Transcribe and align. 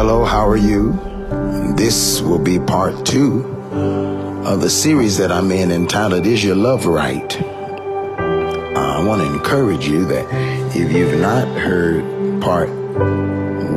hello, 0.00 0.24
how 0.24 0.48
are 0.48 0.56
you? 0.56 0.92
This 1.76 2.22
will 2.22 2.38
be 2.38 2.58
part 2.58 3.04
two 3.04 3.44
of 4.46 4.62
the 4.62 4.70
series 4.70 5.18
that 5.18 5.30
I'm 5.30 5.52
in 5.52 5.70
entitled 5.70 6.24
Is 6.24 6.42
Your 6.42 6.56
Love 6.56 6.86
Right? 6.86 7.38
I 7.42 9.04
want 9.04 9.20
to 9.20 9.30
encourage 9.30 9.86
you 9.86 10.06
that 10.06 10.26
if 10.74 10.90
you've 10.90 11.20
not 11.20 11.46
heard 11.48 12.02
part 12.40 12.70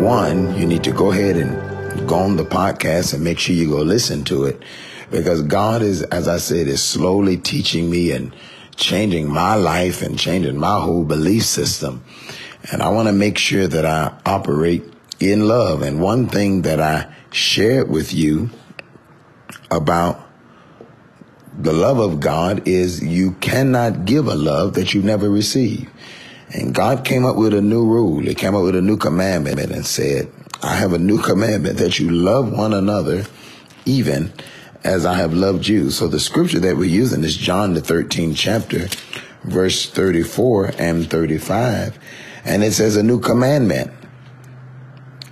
one, 0.02 0.56
you 0.58 0.66
need 0.66 0.86
to 0.86 0.94
go 0.94 1.12
ahead 1.12 1.36
and 1.36 2.08
go 2.08 2.16
on 2.16 2.38
the 2.38 2.46
podcast 2.46 3.14
and 3.14 3.22
make 3.22 3.38
sure 3.38 3.54
you 3.54 3.68
go 3.68 3.82
listen 3.82 4.24
to 4.24 4.46
it 4.46 4.64
because 5.12 5.42
God 5.42 5.82
is, 5.82 6.04
as 6.04 6.30
I 6.30 6.38
said, 6.38 6.70
is 6.70 6.82
slowly 6.82 7.36
teaching 7.36 7.90
me 7.92 8.12
and 8.12 8.34
changing 8.78 9.30
my 9.30 9.56
life 9.56 10.02
and 10.02 10.18
changing 10.18 10.58
my 10.58 10.80
whole 10.80 11.04
belief 11.04 11.44
system. 11.44 12.02
And 12.72 12.82
I 12.82 12.88
want 12.88 13.10
to 13.10 13.14
make 13.14 13.38
sure 13.38 13.68
that 13.68 13.86
I 13.86 14.18
operate 14.26 14.93
in 15.32 15.48
love. 15.48 15.82
And 15.82 16.02
one 16.02 16.28
thing 16.28 16.64
that 16.64 16.80
I 16.80 17.14
shared 17.32 17.90
with 17.90 18.14
you 18.14 18.50
about 19.72 20.20
the 21.58 21.74
love 21.74 22.00
of 22.00 22.20
God 22.20 22.68
is 22.68 23.04
you 23.04 23.34
cannot 23.34 24.06
give 24.06 24.28
a 24.28 24.36
love 24.36 24.74
that 24.74 24.94
you 24.94 25.02
never 25.02 25.30
received. 25.30 25.90
And 26.50 26.74
God 26.74 27.06
came 27.06 27.26
up 27.26 27.36
with 27.36 27.54
a 27.54 27.62
new 27.62 27.86
rule. 27.86 28.20
He 28.20 28.36
came 28.36 28.56
up 28.56 28.64
with 28.64 28.76
a 28.76 28.82
new 28.82 28.98
commandment 28.98 29.60
and 29.60 29.86
said, 29.86 30.32
I 30.62 30.76
have 30.76 30.94
a 30.94 31.00
new 31.00 31.22
commandment 31.22 31.78
that 31.78 32.00
you 32.00 32.10
love 32.10 32.52
one 32.52 32.74
another 32.74 33.26
even 33.86 34.32
as 34.84 35.06
I 35.06 35.16
have 35.16 35.34
loved 35.34 35.68
you. 35.68 35.90
So 35.90 36.08
the 36.08 36.20
scripture 36.20 36.60
that 36.60 36.78
we're 36.78 36.86
using 36.86 37.24
is 37.24 37.38
John 37.38 37.74
the 37.74 37.82
13th 37.82 38.36
chapter, 38.36 38.88
verse 39.44 39.90
34 39.90 40.74
and 40.78 41.10
35. 41.10 41.98
And 42.46 42.64
it 42.64 42.74
says 42.74 42.96
a 42.96 43.04
new 43.04 43.20
commandment 43.20 43.92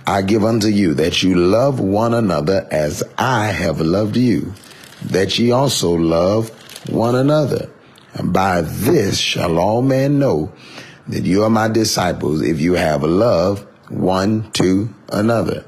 I 0.06 0.22
give 0.22 0.44
unto 0.44 0.66
you 0.66 0.94
that 0.94 1.22
you 1.22 1.36
love 1.36 1.78
one 1.78 2.12
another 2.12 2.66
as 2.70 3.04
I 3.16 3.46
have 3.48 3.80
loved 3.80 4.16
you, 4.16 4.54
that 5.04 5.38
ye 5.38 5.52
also 5.52 5.92
love 5.92 6.50
one 6.88 7.14
another. 7.14 7.70
And 8.14 8.32
by 8.32 8.62
this 8.62 9.18
shall 9.18 9.58
all 9.58 9.82
men 9.82 10.18
know 10.18 10.52
that 11.08 11.24
you 11.24 11.44
are 11.44 11.50
my 11.50 11.68
disciples 11.68 12.42
if 12.42 12.60
you 12.60 12.74
have 12.74 13.02
love 13.02 13.66
one 13.88 14.50
to 14.52 14.92
another. 15.10 15.64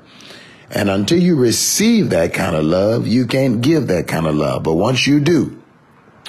And 0.71 0.91
until 0.91 1.21
you 1.21 1.37
receive 1.37 2.11
that 2.11 2.35
kind 2.35 2.57
of 2.57 2.65
love, 2.65 3.07
you 3.07 3.27
can't 3.27 3.61
give 3.61 3.87
that 3.87 4.09
kind 4.09 4.27
of 4.27 4.35
love. 4.35 4.65
But 4.65 4.75
once 4.75 5.07
you 5.07 5.21
do, 5.21 5.63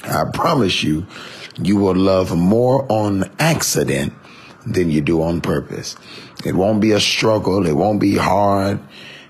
I 0.03 0.25
promise 0.31 0.83
you, 0.83 1.07
you 1.57 1.77
will 1.77 1.95
love 1.95 2.35
more 2.37 2.85
on 2.91 3.31
accident 3.39 4.13
than 4.65 4.91
you 4.91 5.01
do 5.01 5.21
on 5.21 5.41
purpose. 5.41 5.95
It 6.45 6.55
won't 6.55 6.79
be 6.79 6.91
a 6.91 6.99
struggle. 6.99 7.65
It 7.65 7.75
won't 7.75 7.99
be 7.99 8.15
hard. 8.15 8.79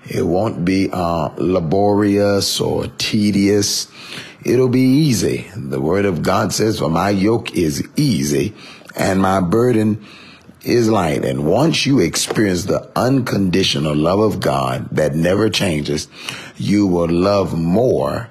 It 0.08 0.22
won't 0.22 0.64
be 0.64 0.90
uh, 0.92 1.30
laborious 1.36 2.60
or 2.60 2.86
tedious. 2.98 3.90
It'll 4.44 4.68
be 4.68 4.80
easy. 4.80 5.50
The 5.56 5.80
word 5.80 6.04
of 6.04 6.22
God 6.22 6.52
says, 6.52 6.78
for 6.78 6.90
my 6.90 7.10
yoke 7.10 7.56
is 7.56 7.86
easy 7.96 8.54
and 8.94 9.20
my 9.20 9.40
burden 9.40 10.04
is 10.62 10.88
light. 10.88 11.24
And 11.24 11.46
once 11.46 11.86
you 11.86 12.00
experience 12.00 12.64
the 12.64 12.90
unconditional 12.94 13.94
love 13.94 14.20
of 14.20 14.40
God 14.40 14.88
that 14.92 15.14
never 15.14 15.48
changes, 15.48 16.08
you 16.56 16.86
will 16.86 17.08
love 17.08 17.58
more 17.58 18.28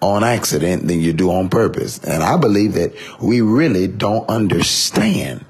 on 0.00 0.22
accident 0.22 0.86
than 0.86 1.00
you 1.00 1.12
do 1.12 1.30
on 1.30 1.48
purpose. 1.48 1.98
And 1.98 2.22
I 2.22 2.36
believe 2.36 2.74
that 2.74 2.94
we 3.20 3.40
really 3.40 3.88
don't 3.88 4.28
understand 4.28 5.44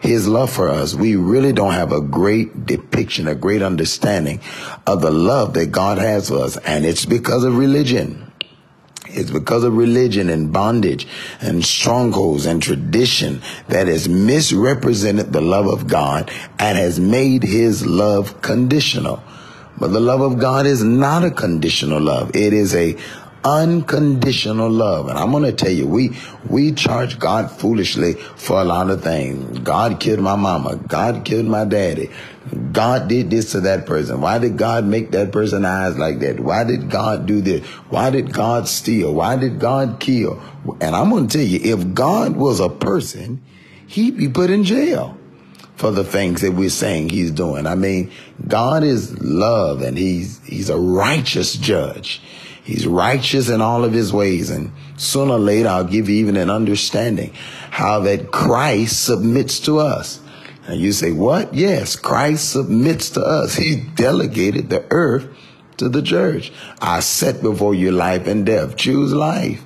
his 0.00 0.26
love 0.26 0.50
for 0.50 0.68
us. 0.68 0.94
We 0.94 1.16
really 1.16 1.52
don't 1.52 1.74
have 1.74 1.92
a 1.92 2.00
great 2.00 2.66
depiction, 2.66 3.28
a 3.28 3.34
great 3.34 3.62
understanding 3.62 4.40
of 4.86 5.02
the 5.02 5.10
love 5.10 5.54
that 5.54 5.66
God 5.66 5.98
has 5.98 6.28
for 6.28 6.38
us. 6.38 6.56
And 6.56 6.84
it's 6.84 7.04
because 7.04 7.44
of 7.44 7.56
religion. 7.56 8.26
It's 9.12 9.30
because 9.30 9.64
of 9.64 9.76
religion 9.76 10.30
and 10.30 10.52
bondage 10.52 11.06
and 11.40 11.64
strongholds 11.64 12.46
and 12.46 12.62
tradition 12.62 13.42
that 13.68 13.88
has 13.88 14.08
misrepresented 14.08 15.32
the 15.32 15.40
love 15.40 15.66
of 15.66 15.88
God 15.88 16.30
and 16.58 16.78
has 16.78 17.00
made 17.00 17.42
his 17.42 17.84
love 17.84 18.40
conditional. 18.40 19.22
But 19.78 19.88
the 19.88 20.00
love 20.00 20.20
of 20.20 20.38
God 20.38 20.66
is 20.66 20.84
not 20.84 21.24
a 21.24 21.30
conditional 21.30 22.00
love. 22.00 22.36
It 22.36 22.52
is 22.52 22.74
a 22.74 22.96
unconditional 23.44 24.70
love. 24.70 25.08
And 25.08 25.18
I'm 25.18 25.30
going 25.30 25.44
to 25.44 25.52
tell 25.52 25.72
you, 25.72 25.86
we, 25.86 26.16
we 26.48 26.72
charge 26.72 27.18
God 27.18 27.50
foolishly 27.50 28.14
for 28.14 28.60
a 28.60 28.64
lot 28.64 28.90
of 28.90 29.02
things. 29.02 29.58
God 29.60 30.00
killed 30.00 30.20
my 30.20 30.36
mama. 30.36 30.76
God 30.76 31.24
killed 31.24 31.46
my 31.46 31.64
daddy. 31.64 32.10
God 32.72 33.08
did 33.08 33.30
this 33.30 33.52
to 33.52 33.60
that 33.60 33.86
person. 33.86 34.20
Why 34.20 34.38
did 34.38 34.56
God 34.56 34.84
make 34.84 35.12
that 35.12 35.32
person 35.32 35.64
eyes 35.64 35.96
like 35.96 36.18
that? 36.20 36.40
Why 36.40 36.64
did 36.64 36.90
God 36.90 37.26
do 37.26 37.40
this? 37.40 37.64
Why 37.90 38.10
did 38.10 38.32
God 38.32 38.68
steal? 38.68 39.14
Why 39.14 39.36
did 39.36 39.60
God 39.60 40.00
kill? 40.00 40.42
And 40.80 40.96
I'm 40.96 41.10
going 41.10 41.28
to 41.28 41.38
tell 41.38 41.46
you, 41.46 41.60
if 41.62 41.94
God 41.94 42.36
was 42.36 42.60
a 42.60 42.68
person, 42.68 43.42
he'd 43.86 44.16
be 44.16 44.28
put 44.28 44.50
in 44.50 44.64
jail 44.64 45.16
for 45.76 45.90
the 45.90 46.04
things 46.04 46.42
that 46.42 46.52
we're 46.52 46.68
saying 46.68 47.08
he's 47.08 47.30
doing. 47.30 47.66
I 47.66 47.74
mean, 47.74 48.10
God 48.46 48.84
is 48.84 49.18
love 49.20 49.80
and 49.80 49.96
he's, 49.96 50.44
he's 50.44 50.68
a 50.68 50.76
righteous 50.76 51.54
judge. 51.54 52.20
He's 52.62 52.86
righteous 52.86 53.48
in 53.48 53.60
all 53.60 53.84
of 53.84 53.92
his 53.92 54.12
ways. 54.12 54.50
And 54.50 54.72
sooner 54.96 55.32
or 55.32 55.38
later, 55.38 55.68
I'll 55.68 55.84
give 55.84 56.08
you 56.08 56.16
even 56.16 56.36
an 56.36 56.50
understanding 56.50 57.32
how 57.70 58.00
that 58.00 58.30
Christ 58.30 59.04
submits 59.04 59.60
to 59.60 59.78
us. 59.78 60.20
And 60.66 60.80
you 60.80 60.92
say, 60.92 61.10
what? 61.10 61.54
Yes, 61.54 61.96
Christ 61.96 62.50
submits 62.50 63.10
to 63.10 63.22
us. 63.22 63.56
He 63.56 63.76
delegated 63.76 64.70
the 64.70 64.86
earth 64.90 65.26
to 65.78 65.88
the 65.88 66.02
church. 66.02 66.52
I 66.80 67.00
set 67.00 67.42
before 67.42 67.74
you 67.74 67.90
life 67.90 68.26
and 68.26 68.44
death. 68.44 68.76
Choose 68.76 69.12
life. 69.12 69.64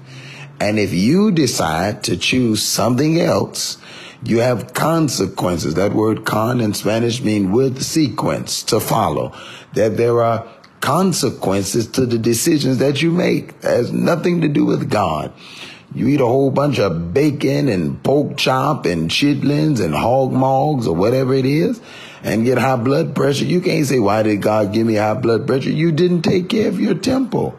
And 0.60 0.78
if 0.78 0.94
you 0.94 1.32
decide 1.32 2.04
to 2.04 2.16
choose 2.16 2.62
something 2.62 3.20
else, 3.20 3.76
you 4.22 4.38
have 4.38 4.72
consequences. 4.72 5.74
That 5.74 5.92
word 5.92 6.24
con 6.24 6.60
in 6.60 6.72
Spanish 6.72 7.20
means 7.20 7.50
with 7.50 7.82
sequence 7.82 8.62
to 8.64 8.80
follow. 8.80 9.32
That 9.74 9.96
there 9.96 10.22
are 10.22 10.48
consequences 10.84 11.86
to 11.86 12.04
the 12.04 12.18
decisions 12.18 12.76
that 12.76 13.00
you 13.00 13.10
make. 13.10 13.48
It 13.48 13.62
has 13.62 13.90
nothing 13.90 14.42
to 14.42 14.48
do 14.48 14.66
with 14.66 14.90
God. 14.90 15.32
You 15.94 16.08
eat 16.08 16.20
a 16.20 16.26
whole 16.26 16.50
bunch 16.50 16.78
of 16.78 17.14
bacon 17.14 17.70
and 17.70 18.02
pork 18.02 18.36
chop 18.36 18.84
and 18.84 19.08
chitlins 19.08 19.82
and 19.82 19.94
hog 19.94 20.32
maws 20.32 20.86
or 20.86 20.94
whatever 20.94 21.32
it 21.32 21.46
is 21.46 21.80
and 22.22 22.44
get 22.44 22.58
high 22.58 22.76
blood 22.76 23.14
pressure. 23.14 23.46
You 23.46 23.62
can't 23.62 23.86
say, 23.86 23.98
why 23.98 24.24
did 24.24 24.42
God 24.42 24.74
give 24.74 24.86
me 24.86 24.96
high 24.96 25.14
blood 25.14 25.46
pressure? 25.46 25.70
You 25.70 25.90
didn't 25.90 26.20
take 26.20 26.50
care 26.50 26.68
of 26.68 26.78
your 26.78 26.94
temple. 26.94 27.58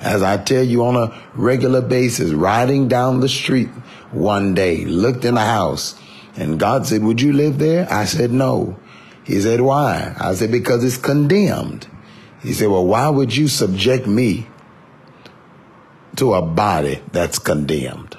As 0.00 0.22
I 0.22 0.36
tell 0.36 0.62
you 0.62 0.84
on 0.84 0.94
a 0.94 1.20
regular 1.34 1.80
basis, 1.80 2.30
riding 2.30 2.86
down 2.86 3.18
the 3.18 3.28
street 3.28 3.70
one 4.12 4.54
day, 4.54 4.84
looked 4.84 5.24
in 5.24 5.36
a 5.36 5.44
house 5.44 6.00
and 6.36 6.60
God 6.60 6.86
said, 6.86 7.02
would 7.02 7.20
you 7.20 7.32
live 7.32 7.58
there? 7.58 7.92
I 7.92 8.04
said, 8.04 8.30
no. 8.30 8.78
He 9.28 9.42
said, 9.42 9.60
why? 9.60 10.14
I 10.18 10.32
said, 10.32 10.50
because 10.50 10.82
it's 10.82 10.96
condemned. 10.96 11.86
He 12.40 12.54
said, 12.54 12.68
well, 12.68 12.86
why 12.86 13.10
would 13.10 13.36
you 13.36 13.46
subject 13.46 14.06
me 14.06 14.46
to 16.16 16.32
a 16.32 16.40
body 16.40 17.02
that's 17.12 17.38
condemned? 17.38 18.16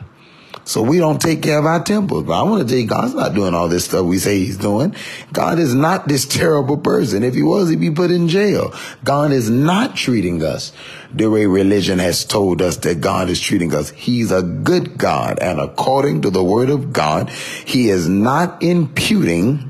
So 0.65 0.83
we 0.83 0.99
don't 0.99 1.19
take 1.19 1.41
care 1.41 1.57
of 1.57 1.65
our 1.65 1.83
temples. 1.83 2.25
But 2.25 2.39
I 2.39 2.43
want 2.43 2.61
to 2.61 2.67
tell 2.67 2.77
you, 2.79 2.85
God's 2.85 3.15
not 3.15 3.33
doing 3.33 3.55
all 3.55 3.67
this 3.67 3.85
stuff 3.85 4.05
we 4.05 4.19
say 4.19 4.37
he's 4.37 4.57
doing. 4.57 4.95
God 5.33 5.57
is 5.57 5.73
not 5.73 6.07
this 6.07 6.27
terrible 6.27 6.77
person. 6.77 7.23
If 7.23 7.33
he 7.33 7.41
was, 7.41 7.69
he'd 7.69 7.79
be 7.79 7.89
put 7.89 8.11
in 8.11 8.27
jail. 8.27 8.71
God 9.03 9.31
is 9.31 9.49
not 9.49 9.95
treating 9.95 10.43
us 10.43 10.71
the 11.11 11.27
way 11.27 11.47
religion 11.47 11.97
has 11.97 12.23
told 12.23 12.61
us 12.61 12.77
that 12.77 13.01
God 13.01 13.31
is 13.31 13.41
treating 13.41 13.73
us. 13.73 13.89
He's 13.89 14.31
a 14.31 14.43
good 14.43 14.95
God. 14.95 15.39
And 15.39 15.59
according 15.59 16.21
to 16.21 16.29
the 16.29 16.43
word 16.43 16.69
of 16.69 16.93
God, 16.93 17.31
he 17.31 17.89
is 17.89 18.07
not 18.07 18.61
imputing 18.61 19.68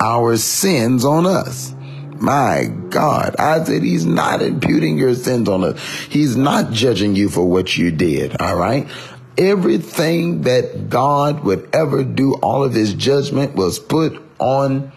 our 0.00 0.36
sins 0.36 1.04
on 1.04 1.26
us. 1.26 1.74
My 2.18 2.64
God, 2.88 3.36
I 3.38 3.62
said 3.64 3.82
he's 3.82 4.06
not 4.06 4.40
imputing 4.42 4.96
your 4.96 5.14
sins 5.14 5.48
on 5.48 5.64
us. 5.64 5.80
He's 6.08 6.36
not 6.36 6.72
judging 6.72 7.14
you 7.14 7.28
for 7.28 7.44
what 7.44 7.76
you 7.76 7.90
did. 7.90 8.40
All 8.40 8.56
right. 8.56 8.88
Everything 9.36 10.42
that 10.42 10.88
God 10.88 11.44
would 11.44 11.68
ever 11.74 12.04
do, 12.04 12.34
all 12.34 12.64
of 12.64 12.72
his 12.72 12.94
judgment 12.94 13.54
was 13.54 13.78
put 13.78 14.22
on 14.38 14.92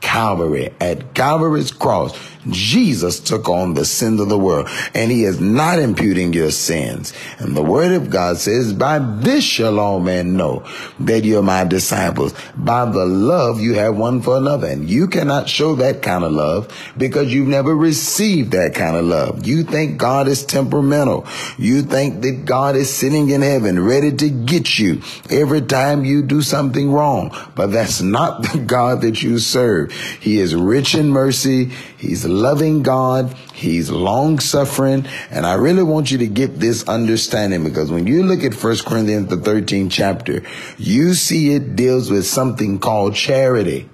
Calvary. 0.00 0.72
At 0.80 1.14
Calvary's 1.14 1.72
cross, 1.72 2.16
Jesus 2.50 3.20
took 3.20 3.48
on 3.48 3.74
the 3.74 3.84
sins 3.84 4.20
of 4.20 4.28
the 4.28 4.38
world, 4.38 4.68
and 4.94 5.10
he 5.10 5.24
is 5.24 5.40
not 5.40 5.78
imputing 5.78 6.32
your 6.32 6.50
sins. 6.50 7.12
And 7.38 7.56
the 7.56 7.62
word 7.62 7.92
of 7.92 8.10
God 8.10 8.38
says, 8.38 8.72
by 8.72 8.98
this 8.98 9.44
shall 9.44 9.78
all 9.78 10.00
men 10.00 10.36
know 10.36 10.64
that 11.00 11.24
you're 11.24 11.42
my 11.42 11.64
disciples, 11.64 12.34
by 12.56 12.84
the 12.84 13.06
love 13.06 13.60
you 13.60 13.74
have 13.74 13.96
one 13.96 14.20
for 14.22 14.36
another. 14.36 14.68
And 14.68 14.88
you 14.88 15.06
cannot 15.08 15.48
show 15.48 15.74
that 15.76 16.02
kind 16.02 16.24
of 16.24 16.32
love 16.32 16.72
because 16.96 17.32
you've 17.32 17.48
never 17.48 17.74
received 17.74 18.52
that 18.52 18.74
kind 18.74 18.96
of 18.96 19.04
love. 19.04 19.46
You 19.46 19.62
think 19.62 19.98
God 19.98 20.28
is 20.28 20.44
temperamental. 20.44 21.26
You 21.58 21.82
think 21.82 22.22
that 22.22 22.44
God 22.44 22.76
is 22.76 22.94
sitting 22.94 23.30
in 23.30 23.42
heaven 23.42 23.84
ready 23.84 24.14
to 24.16 24.30
get 24.30 24.78
you 24.78 25.02
every 25.30 25.62
time 25.62 26.04
you 26.04 26.22
do 26.22 26.42
something 26.42 26.92
wrong. 26.92 27.36
But 27.54 27.68
that's 27.68 28.00
not 28.00 28.42
the 28.42 28.58
God 28.66 29.02
that 29.02 29.22
you 29.22 29.38
serve. 29.38 29.92
He 29.92 30.38
is 30.38 30.54
rich 30.54 30.94
in 30.94 31.08
mercy. 31.08 31.66
He's 31.96 32.24
loving 32.40 32.82
God. 32.82 33.34
He's 33.54 33.90
long 33.90 34.38
suffering. 34.38 35.06
And 35.30 35.46
I 35.46 35.54
really 35.54 35.82
want 35.82 36.10
you 36.10 36.18
to 36.18 36.26
get 36.26 36.60
this 36.60 36.88
understanding 36.88 37.64
because 37.64 37.90
when 37.90 38.06
you 38.06 38.22
look 38.22 38.44
at 38.44 38.54
1 38.54 38.76
Corinthians, 38.86 39.28
the 39.28 39.36
13th 39.36 39.90
chapter, 39.90 40.42
you 40.78 41.14
see 41.14 41.54
it 41.54 41.76
deals 41.76 42.10
with 42.10 42.26
something 42.26 42.78
called 42.78 43.14
charity. 43.14 43.88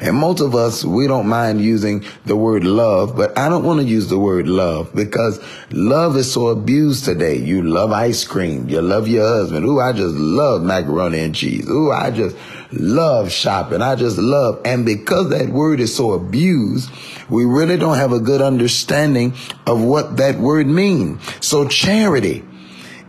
And 0.00 0.16
most 0.16 0.40
of 0.40 0.54
us, 0.54 0.84
we 0.84 1.08
don't 1.08 1.26
mind 1.26 1.60
using 1.60 2.04
the 2.26 2.36
word 2.36 2.64
love, 2.64 3.16
but 3.16 3.36
I 3.36 3.48
don't 3.48 3.64
want 3.64 3.80
to 3.80 3.86
use 3.86 4.08
the 4.08 4.18
word 4.18 4.46
love 4.46 4.94
because 4.94 5.40
love 5.70 6.16
is 6.16 6.32
so 6.32 6.48
abused 6.48 7.04
today. 7.04 7.36
You 7.36 7.62
love 7.62 7.90
ice 7.90 8.24
cream. 8.24 8.68
You 8.68 8.82
love 8.82 9.08
your 9.08 9.26
husband. 9.26 9.66
Ooh, 9.66 9.80
I 9.80 9.92
just 9.92 10.14
love 10.14 10.62
macaroni 10.62 11.18
and 11.20 11.34
cheese. 11.34 11.68
Ooh, 11.68 11.90
I 11.90 12.12
just 12.12 12.36
love 12.80 13.30
shopping. 13.30 13.82
I 13.82 13.94
just 13.94 14.18
love. 14.18 14.60
And 14.64 14.84
because 14.84 15.30
that 15.30 15.48
word 15.48 15.80
is 15.80 15.94
so 15.94 16.12
abused, 16.12 16.90
we 17.28 17.44
really 17.44 17.76
don't 17.76 17.96
have 17.96 18.12
a 18.12 18.20
good 18.20 18.42
understanding 18.42 19.34
of 19.66 19.82
what 19.82 20.16
that 20.18 20.38
word 20.38 20.66
means. 20.66 21.20
So 21.44 21.68
charity 21.68 22.44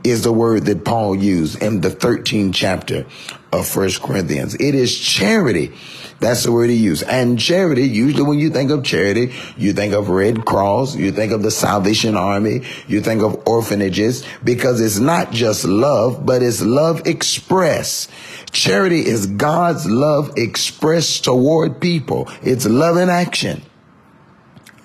is 0.03 0.23
the 0.23 0.31
word 0.31 0.65
that 0.65 0.85
Paul 0.85 1.15
used 1.15 1.61
in 1.61 1.81
the 1.81 1.89
13th 1.89 2.53
chapter 2.53 3.05
of 3.51 3.67
First 3.67 4.01
Corinthians. 4.01 4.53
It 4.55 4.75
is 4.75 4.97
charity 4.97 5.73
that's 6.19 6.43
the 6.43 6.51
word 6.51 6.69
he 6.69 6.75
used. 6.75 7.03
And 7.03 7.39
charity, 7.39 7.83
usually 7.83 8.23
when 8.23 8.39
you 8.39 8.49
think 8.49 8.71
of 8.71 8.83
charity, 8.83 9.33
you 9.57 9.73
think 9.73 9.93
of 9.93 10.09
Red 10.09 10.45
Cross, 10.45 10.95
you 10.95 11.11
think 11.11 11.31
of 11.31 11.43
the 11.43 11.51
Salvation 11.51 12.15
Army, 12.15 12.61
you 12.87 13.01
think 13.01 13.21
of 13.21 13.47
orphanages, 13.47 14.25
because 14.43 14.81
it's 14.81 14.99
not 14.99 15.31
just 15.31 15.65
love, 15.65 16.25
but 16.25 16.41
it's 16.41 16.61
love 16.61 17.05
expressed. 17.05 18.09
Charity 18.51 19.05
is 19.05 19.27
God's 19.27 19.85
love 19.85 20.31
expressed 20.37 21.25
toward 21.25 21.81
people. 21.81 22.29
It's 22.41 22.65
love 22.65 22.97
in 22.97 23.09
action. 23.09 23.61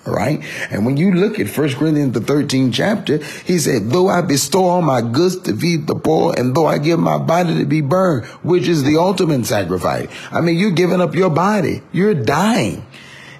All 0.05 0.13
right. 0.13 0.43
And 0.71 0.85
when 0.85 0.97
you 0.97 1.11
look 1.11 1.39
at 1.39 1.47
First 1.47 1.77
Corinthians, 1.77 2.13
the 2.13 2.21
13th 2.21 2.73
chapter, 2.73 3.17
he 3.17 3.59
said, 3.59 3.91
though 3.91 4.07
I 4.07 4.21
bestow 4.21 4.65
all 4.65 4.81
my 4.81 5.01
goods 5.01 5.39
to 5.41 5.55
feed 5.55 5.85
the 5.85 5.95
poor 5.95 6.33
and 6.35 6.55
though 6.55 6.65
I 6.65 6.79
give 6.79 6.99
my 6.99 7.19
body 7.19 7.59
to 7.59 7.65
be 7.65 7.81
burned, 7.81 8.25
which 8.43 8.67
is 8.67 8.83
the 8.83 8.97
ultimate 8.97 9.45
sacrifice. 9.45 10.09
I 10.31 10.41
mean, 10.41 10.57
you're 10.57 10.71
giving 10.71 11.01
up 11.01 11.13
your 11.13 11.29
body. 11.29 11.83
You're 11.91 12.15
dying. 12.15 12.85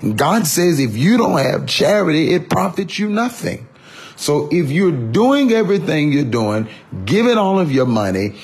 And 0.02 0.18
God 0.18 0.46
says 0.46 0.80
if 0.80 0.96
you 0.96 1.18
don't 1.18 1.40
have 1.40 1.66
charity, 1.66 2.34
it 2.34 2.50
profits 2.50 3.00
you 3.00 3.10
nothing. 3.10 3.68
So 4.16 4.48
if 4.52 4.70
you're 4.70 4.92
doing 4.92 5.52
everything 5.52 6.12
you're 6.12 6.24
doing, 6.24 6.68
giving 7.06 7.40
all 7.40 7.58
of 7.58 7.72
your 7.72 7.88
money, 7.88 8.36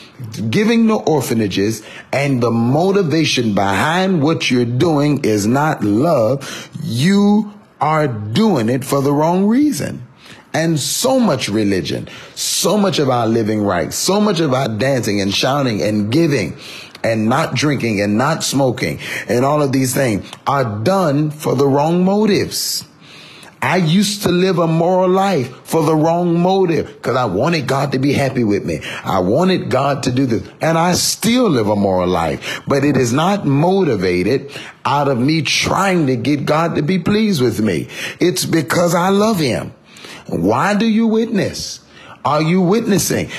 giving 0.50 0.88
the 0.88 0.96
orphanages, 0.96 1.86
and 2.12 2.42
the 2.42 2.50
motivation 2.50 3.54
behind 3.54 4.24
what 4.24 4.50
you're 4.50 4.66
doing 4.66 5.24
is 5.24 5.46
not 5.46 5.84
love, 5.84 6.72
you 6.82 7.54
are 7.80 8.08
doing 8.08 8.70
it 8.70 8.84
for 8.84 9.02
the 9.02 9.12
wrong 9.12 9.46
reason. 9.46 10.04
And 10.54 10.80
so 10.80 11.20
much 11.20 11.50
religion, 11.50 12.08
so 12.34 12.78
much 12.78 13.00
of 13.00 13.10
our 13.10 13.28
living 13.28 13.62
right, 13.62 13.94
so 13.94 14.20
much 14.20 14.40
of 14.40 14.54
our 14.54 14.68
dancing 14.68 15.22
and 15.22 15.34
shouting 15.34 15.82
and 15.82 16.12
giving 16.12 16.58
and 17.04 17.30
not 17.30 17.54
drinking 17.54 18.02
and 18.02 18.18
not 18.18 18.44
smoking 18.44 19.00
and 19.28 19.46
all 19.46 19.62
of 19.62 19.72
these 19.72 19.94
things 19.94 20.30
are 20.48 20.80
done 20.84 21.30
for 21.30 21.56
the 21.56 21.68
wrong 21.68 22.04
motives. 22.04 22.84
I 23.62 23.78
used 23.78 24.24
to 24.24 24.30
live 24.30 24.60
a 24.60 24.68
moral 24.68 25.10
life 25.10 25.54
for 25.64 25.84
the 25.84 25.96
wrong 25.96 26.40
motive 26.40 26.88
because 26.88 27.16
I 27.16 27.26
wanted 27.26 27.68
God 27.68 27.92
to 27.94 28.00
be 28.00 28.14
happy 28.14 28.44
with 28.44 28.66
me. 28.66 28.82
I 29.04 29.20
wanted 29.20 29.70
God 29.70 30.04
to 30.04 30.12
do 30.12 30.26
this. 30.26 30.48
And 30.62 30.78
I 30.78 30.94
still 30.94 31.50
live 31.50 31.68
a 31.68 31.76
moral 31.76 32.08
life, 32.08 32.62
but 32.68 32.84
it 32.84 32.98
is 32.98 33.14
not 33.14 33.46
motivated 33.46 34.52
out 34.86 35.08
of 35.08 35.20
me 35.20 35.42
trying 35.42 36.08
to 36.08 36.16
get 36.16 36.46
God 36.46 36.76
to 36.76 36.82
be 36.82 37.00
pleased 37.00 37.42
with 37.42 37.60
me. 37.60 37.90
It's 38.20 38.46
because 38.46 38.94
I 38.94 39.10
love 39.10 39.40
him. 39.40 39.74
Why 40.28 40.76
do 40.76 40.86
you 40.86 41.08
witness? 41.08 41.80
Are 42.26 42.42
you 42.42 42.62
witnessing? 42.62 43.30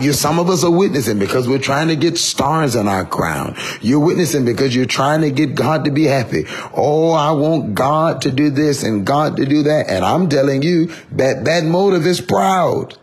You, 0.00 0.12
some 0.12 0.38
of 0.38 0.48
us 0.48 0.64
are 0.64 0.70
witnessing 0.70 1.18
because 1.18 1.48
we're 1.48 1.58
trying 1.58 1.88
to 1.88 1.96
get 1.96 2.18
stars 2.18 2.74
in 2.74 2.88
our 2.88 3.04
crown. 3.04 3.56
You're 3.80 4.00
witnessing 4.00 4.44
because 4.44 4.74
you're 4.74 4.86
trying 4.86 5.22
to 5.22 5.30
get 5.30 5.54
God 5.54 5.84
to 5.84 5.90
be 5.90 6.04
happy. 6.04 6.44
Oh, 6.74 7.12
I 7.12 7.32
want 7.32 7.74
God 7.74 8.22
to 8.22 8.30
do 8.30 8.50
this 8.50 8.82
and 8.82 9.06
God 9.06 9.36
to 9.38 9.46
do 9.46 9.62
that. 9.64 9.88
And 9.88 10.04
I'm 10.04 10.28
telling 10.28 10.62
you 10.62 10.92
that 11.12 11.44
that 11.44 11.64
motive 11.64 12.06
is 12.06 12.20
proud. 12.20 12.96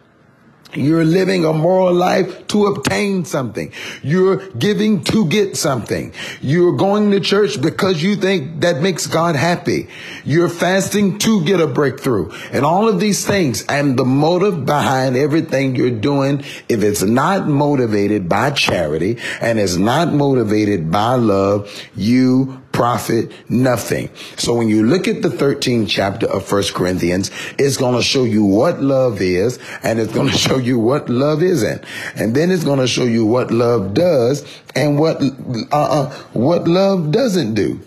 You're 0.76 1.06
living 1.06 1.46
a 1.46 1.54
moral 1.54 1.94
life 1.94 2.48
to 2.48 2.68
obtain 2.68 3.26
something. 3.26 3.72
You're 4.02 4.48
giving 4.52 5.04
to 5.06 5.28
get 5.28 5.58
something. 5.58 6.14
You're 6.42 6.76
going 6.76 7.12
to 7.12 7.20
church 7.20 7.62
because 7.62 8.02
you 8.02 8.16
think 8.16 8.62
that 8.62 8.82
makes 8.82 9.08
God 9.08 9.36
happy. 9.36 9.88
You're 10.24 10.50
fasting 10.50 11.20
to 11.20 11.44
get 11.44 11.60
a 11.60 11.68
breakthrough 11.68 12.32
and 12.52 12.66
all 12.66 12.88
of 12.88 13.00
these 13.00 13.26
things. 13.26 13.66
And 13.68 13.98
the 13.98 14.06
motive 14.06 14.66
behind 14.66 15.16
everything 15.16 15.76
you're 15.76 15.92
doing, 15.92 16.44
if 16.70 16.84
it's 16.84 17.04
not 17.04 17.48
motivated 17.48 18.28
by 18.28 18.52
charity 18.52 19.20
and 19.42 19.60
it's 19.60 19.78
not 19.78 20.14
motivated 20.14 20.92
by 20.92 21.16
love, 21.16 21.72
you 21.96 22.63
profit 22.74 23.32
nothing. 23.50 24.10
So 24.36 24.54
when 24.56 24.68
you 24.68 24.86
look 24.86 25.08
at 25.08 25.22
the 25.22 25.30
13th 25.30 25.88
chapter 25.88 26.28
of 26.28 26.44
First 26.46 26.74
Corinthians, 26.74 27.32
it's 27.58 27.78
going 27.78 27.96
to 27.96 28.04
show 28.04 28.26
you 28.26 28.44
what 28.44 28.82
love 28.82 29.22
is 29.22 29.60
and 29.84 30.00
it's 30.00 30.12
going 30.12 30.30
to 30.32 30.38
show 30.38 30.58
you 30.58 30.78
what 30.78 31.08
love 31.08 31.42
isn't. 31.42 31.84
And 32.16 32.36
then 32.36 32.52
it's 32.52 32.66
going 32.66 32.80
to 32.80 32.88
show 32.88 33.06
you 33.06 33.26
what 33.26 33.52
love 33.52 33.94
does 33.94 34.44
and 34.76 35.00
what, 35.00 35.22
uh, 35.22 35.66
uh, 35.72 36.10
what 36.34 36.68
love 36.68 37.12
doesn't 37.12 37.54
do. 37.54 37.80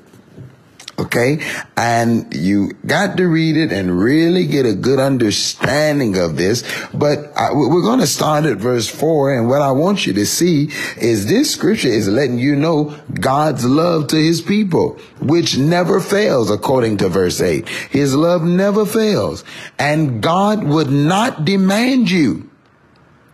Okay. 0.98 1.46
And 1.76 2.32
you 2.34 2.72
got 2.86 3.18
to 3.18 3.28
read 3.28 3.56
it 3.58 3.70
and 3.70 3.98
really 3.98 4.46
get 4.46 4.64
a 4.64 4.74
good 4.74 4.98
understanding 4.98 6.16
of 6.16 6.36
this. 6.36 6.64
But 6.94 7.36
I, 7.36 7.52
we're 7.52 7.82
going 7.82 8.00
to 8.00 8.06
start 8.06 8.46
at 8.46 8.56
verse 8.56 8.88
four. 8.88 9.34
And 9.34 9.48
what 9.48 9.60
I 9.60 9.72
want 9.72 10.06
you 10.06 10.14
to 10.14 10.24
see 10.24 10.70
is 10.96 11.26
this 11.26 11.52
scripture 11.52 11.88
is 11.88 12.08
letting 12.08 12.38
you 12.38 12.56
know 12.56 12.96
God's 13.12 13.64
love 13.66 14.08
to 14.08 14.16
his 14.16 14.40
people, 14.40 14.98
which 15.20 15.58
never 15.58 16.00
fails, 16.00 16.50
according 16.50 16.96
to 16.98 17.08
verse 17.10 17.42
eight. 17.42 17.68
His 17.68 18.14
love 18.14 18.42
never 18.42 18.86
fails. 18.86 19.44
And 19.78 20.22
God 20.22 20.64
would 20.64 20.90
not 20.90 21.44
demand 21.44 22.10
you. 22.10 22.48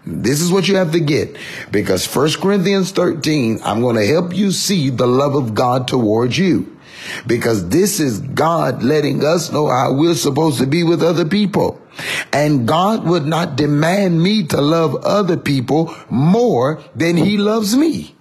This 0.05 0.41
is 0.41 0.51
what 0.51 0.67
you 0.67 0.75
have 0.77 0.91
to 0.93 1.01
get 1.01 1.37
because 1.71 2.05
First 2.05 2.41
Corinthians 2.41 2.91
13, 2.91 3.61
I'm 3.63 3.83
going 3.83 3.95
to 3.95 4.05
help 4.05 4.35
you 4.35 4.51
see 4.51 4.91
the 4.91 5.07
love 5.07 5.37
of 5.37 5.55
God 5.55 5.87
towards 5.87 6.37
you 6.37 6.72
because 7.27 7.69
this 7.69 8.01
is 8.01 8.21
God 8.21 8.83
letting 8.83 9.25
us 9.25 9.53
know 9.53 9.69
how 9.69 9.93
we're 9.93 10.15
supposed 10.15 10.59
to 10.59 10.67
be 10.67 10.83
with 10.83 11.03
other 11.03 11.25
people. 11.25 11.81
And 12.33 12.67
God 12.67 13.05
would 13.05 13.27
not 13.27 13.57
demand 13.57 14.23
me 14.23 14.47
to 14.49 14.61
love 14.61 14.97
other 15.05 15.37
people 15.37 15.95
more 16.09 16.83
than 16.95 17.17
he 17.17 17.37
loves 17.37 17.77
me. 17.77 18.15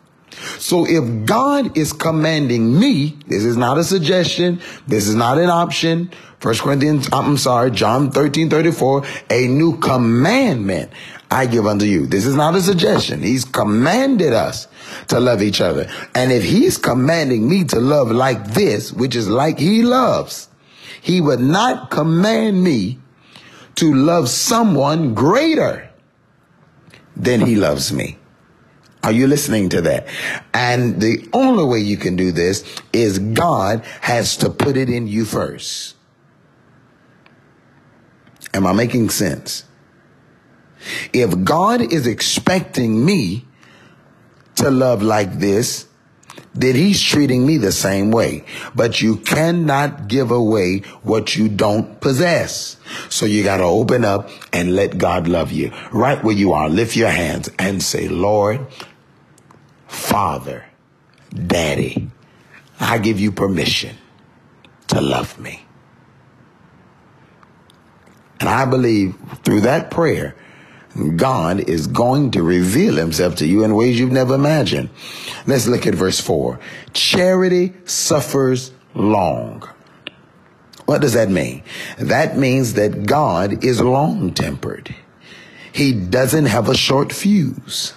So 0.58 0.86
if 0.88 1.26
God 1.26 1.78
is 1.78 1.94
commanding 1.94 2.80
me, 2.80 3.18
this 3.28 3.44
is 3.44 3.58
not 3.58 3.78
a 3.78 3.84
suggestion. 3.84 4.62
This 4.88 5.08
is 5.08 5.16
not 5.16 5.38
an 5.38 5.50
option. 5.50 6.12
First 6.40 6.62
Corinthians, 6.62 7.08
I'm 7.14 7.38
sorry, 7.38 7.70
John 7.70 8.12
13, 8.12 8.50
34, 8.50 9.04
a 9.30 9.48
new 9.48 9.78
commandment 9.78 10.92
I 11.32 11.46
give 11.46 11.66
unto 11.66 11.86
you. 11.86 12.08
This 12.08 12.26
is 12.26 12.36
not 12.36 12.56
a 12.56 12.62
suggestion. 12.62 13.24
He's 13.24 13.46
commanded 13.46 14.34
us 14.34 14.68
to 15.08 15.20
love 15.20 15.42
each 15.42 15.62
other. 15.62 15.90
And 16.14 16.30
if 16.30 16.44
he's 16.44 16.78
commanding 16.78 17.48
me 17.48 17.64
to 17.66 17.80
love 17.80 18.12
like 18.12 18.54
this, 18.54 18.92
which 18.92 19.16
is 19.16 19.30
like 19.30 19.58
he 19.58 19.82
loves, 19.82 20.50
he 21.02 21.22
would 21.22 21.40
not 21.40 21.90
command 21.90 22.62
me 22.62 23.00
to 23.76 23.94
love 23.94 24.28
someone 24.28 25.14
greater 25.14 25.90
than 27.16 27.40
he 27.40 27.56
loves 27.56 27.94
me. 27.94 28.18
Are 29.02 29.14
you 29.14 29.26
listening 29.26 29.70
to 29.70 29.82
that? 29.84 30.08
And 30.54 31.02
the 31.02 31.28
only 31.32 31.64
way 31.64 31.80
you 31.80 31.96
can 31.96 32.18
do 32.18 32.34
this 32.34 32.64
is 32.92 33.20
God 33.20 33.86
has 34.02 34.36
to 34.38 34.50
put 34.50 34.76
it 34.76 34.90
in 34.90 35.08
you 35.08 35.24
first. 35.24 35.96
Am 38.54 38.68
I 38.68 38.74
making 38.74 39.10
sense? 39.10 39.64
If 41.14 41.44
God 41.44 41.82
is 41.82 42.08
expecting 42.08 43.06
me 43.06 43.46
to 44.56 44.70
love 44.70 45.02
like 45.02 45.40
this, 45.40 45.88
then 46.54 46.76
he's 46.76 47.02
treating 47.02 47.46
me 47.46 47.58
the 47.58 47.72
same 47.72 48.12
way. 48.12 48.44
But 48.76 49.02
you 49.02 49.18
cannot 49.18 50.08
give 50.08 50.32
away 50.32 50.80
what 51.02 51.36
you 51.36 51.48
don't 51.48 52.00
possess. 52.02 52.78
So 53.10 53.26
you 53.26 53.44
got 53.44 53.58
to 53.58 53.64
open 53.64 54.04
up 54.04 54.30
and 54.52 54.76
let 54.76 54.98
God 54.98 55.28
love 55.28 55.52
you. 55.52 55.72
Right 55.92 56.22
where 56.24 56.36
you 56.36 56.54
are, 56.54 56.70
lift 56.70 56.96
your 56.96 57.10
hands 57.10 57.50
and 57.58 57.82
say, 57.82 58.08
Lord, 58.08 58.68
Father, 59.88 60.66
Daddy, 61.30 62.10
I 62.80 62.98
give 62.98 63.20
you 63.20 63.32
permission 63.32 63.96
to 64.88 65.02
love 65.02 65.40
me. 65.40 65.66
And 68.40 68.50
I 68.50 68.66
believe 68.66 69.16
through 69.44 69.62
that 69.62 69.92
prayer, 69.92 70.36
God 71.16 71.62
is 71.62 71.88
going 71.88 72.32
to 72.32 72.44
reveal 72.44 72.96
himself 72.96 73.36
to 73.38 73.48
you 73.48 73.64
in 73.64 73.76
ways 73.76 74.00
you've 74.00 74.12
never 74.12 74.36
imagined. 74.36 74.90
Let's 75.48 75.68
look 75.68 75.88
at 75.88 75.96
verse 75.96 76.20
4. 76.20 76.60
Charity 76.94 77.74
suffers 77.86 78.72
long. 78.94 79.68
What 80.86 81.02
does 81.02 81.14
that 81.14 81.30
mean? 81.30 81.64
That 81.98 82.38
means 82.38 82.74
that 82.74 83.06
God 83.06 83.64
is 83.64 83.80
long 83.80 84.34
tempered. 84.34 84.94
He 85.72 85.94
doesn't 85.94 86.48
have 86.48 86.68
a 86.68 86.76
short 86.76 87.14
fuse. 87.14 87.94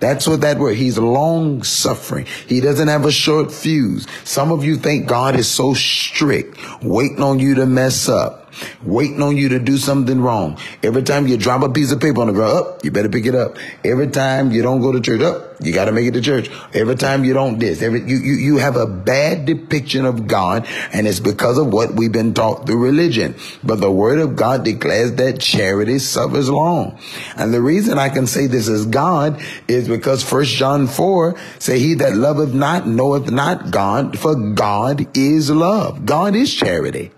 That's 0.00 0.28
what 0.28 0.42
that 0.42 0.58
word. 0.58 0.76
He's 0.76 0.98
long 0.98 1.62
suffering. 1.62 2.26
He 2.46 2.60
doesn't 2.60 2.88
have 2.88 3.06
a 3.06 3.10
short 3.10 3.50
fuse. 3.50 4.06
Some 4.24 4.52
of 4.52 4.64
you 4.64 4.76
think 4.76 5.06
God 5.06 5.34
is 5.34 5.48
so 5.48 5.74
strict, 5.74 6.58
waiting 6.82 7.22
on 7.22 7.40
you 7.40 7.54
to 7.54 7.66
mess 7.66 8.08
up 8.08 8.47
waiting 8.82 9.22
on 9.22 9.36
you 9.36 9.48
to 9.50 9.58
do 9.58 9.76
something 9.76 10.20
wrong. 10.20 10.58
Every 10.82 11.02
time 11.02 11.26
you 11.26 11.36
drop 11.36 11.62
a 11.62 11.68
piece 11.68 11.92
of 11.92 12.00
paper 12.00 12.20
on 12.20 12.26
the 12.26 12.32
ground, 12.32 12.48
up, 12.48 12.84
you 12.84 12.90
better 12.90 13.08
pick 13.08 13.26
it 13.26 13.34
up. 13.34 13.56
Every 13.84 14.08
time 14.08 14.52
you 14.52 14.62
don't 14.62 14.80
go 14.80 14.92
to 14.92 15.00
church, 15.00 15.20
up, 15.20 15.56
you 15.60 15.72
got 15.72 15.86
to 15.86 15.92
make 15.92 16.06
it 16.06 16.12
to 16.12 16.20
church. 16.20 16.50
Every 16.72 16.94
time 16.94 17.24
you 17.24 17.34
don't 17.34 17.58
this, 17.58 17.82
every 17.82 18.00
you, 18.00 18.16
you 18.16 18.34
you 18.34 18.56
have 18.58 18.76
a 18.76 18.86
bad 18.86 19.44
depiction 19.44 20.04
of 20.04 20.26
God, 20.26 20.66
and 20.92 21.06
it's 21.06 21.20
because 21.20 21.58
of 21.58 21.72
what 21.72 21.94
we've 21.94 22.12
been 22.12 22.34
taught 22.34 22.66
through 22.66 22.82
religion. 22.82 23.34
But 23.62 23.80
the 23.80 23.90
Word 23.90 24.18
of 24.18 24.36
God 24.36 24.64
declares 24.64 25.14
that 25.14 25.40
charity 25.40 25.98
suffers 25.98 26.48
long, 26.48 26.98
and 27.36 27.52
the 27.52 27.60
reason 27.60 27.98
I 27.98 28.08
can 28.08 28.26
say 28.26 28.46
this 28.46 28.68
is 28.68 28.86
God 28.86 29.42
is 29.66 29.88
because 29.88 30.22
First 30.22 30.54
John 30.54 30.86
four 30.86 31.36
say, 31.58 31.78
"He 31.78 31.94
that 31.94 32.16
loveth 32.16 32.54
not 32.54 32.86
knoweth 32.86 33.30
not 33.30 33.70
God, 33.70 34.18
for 34.18 34.34
God 34.34 35.06
is 35.16 35.50
love. 35.50 36.06
God 36.06 36.36
is 36.36 36.52
charity." 36.54 37.10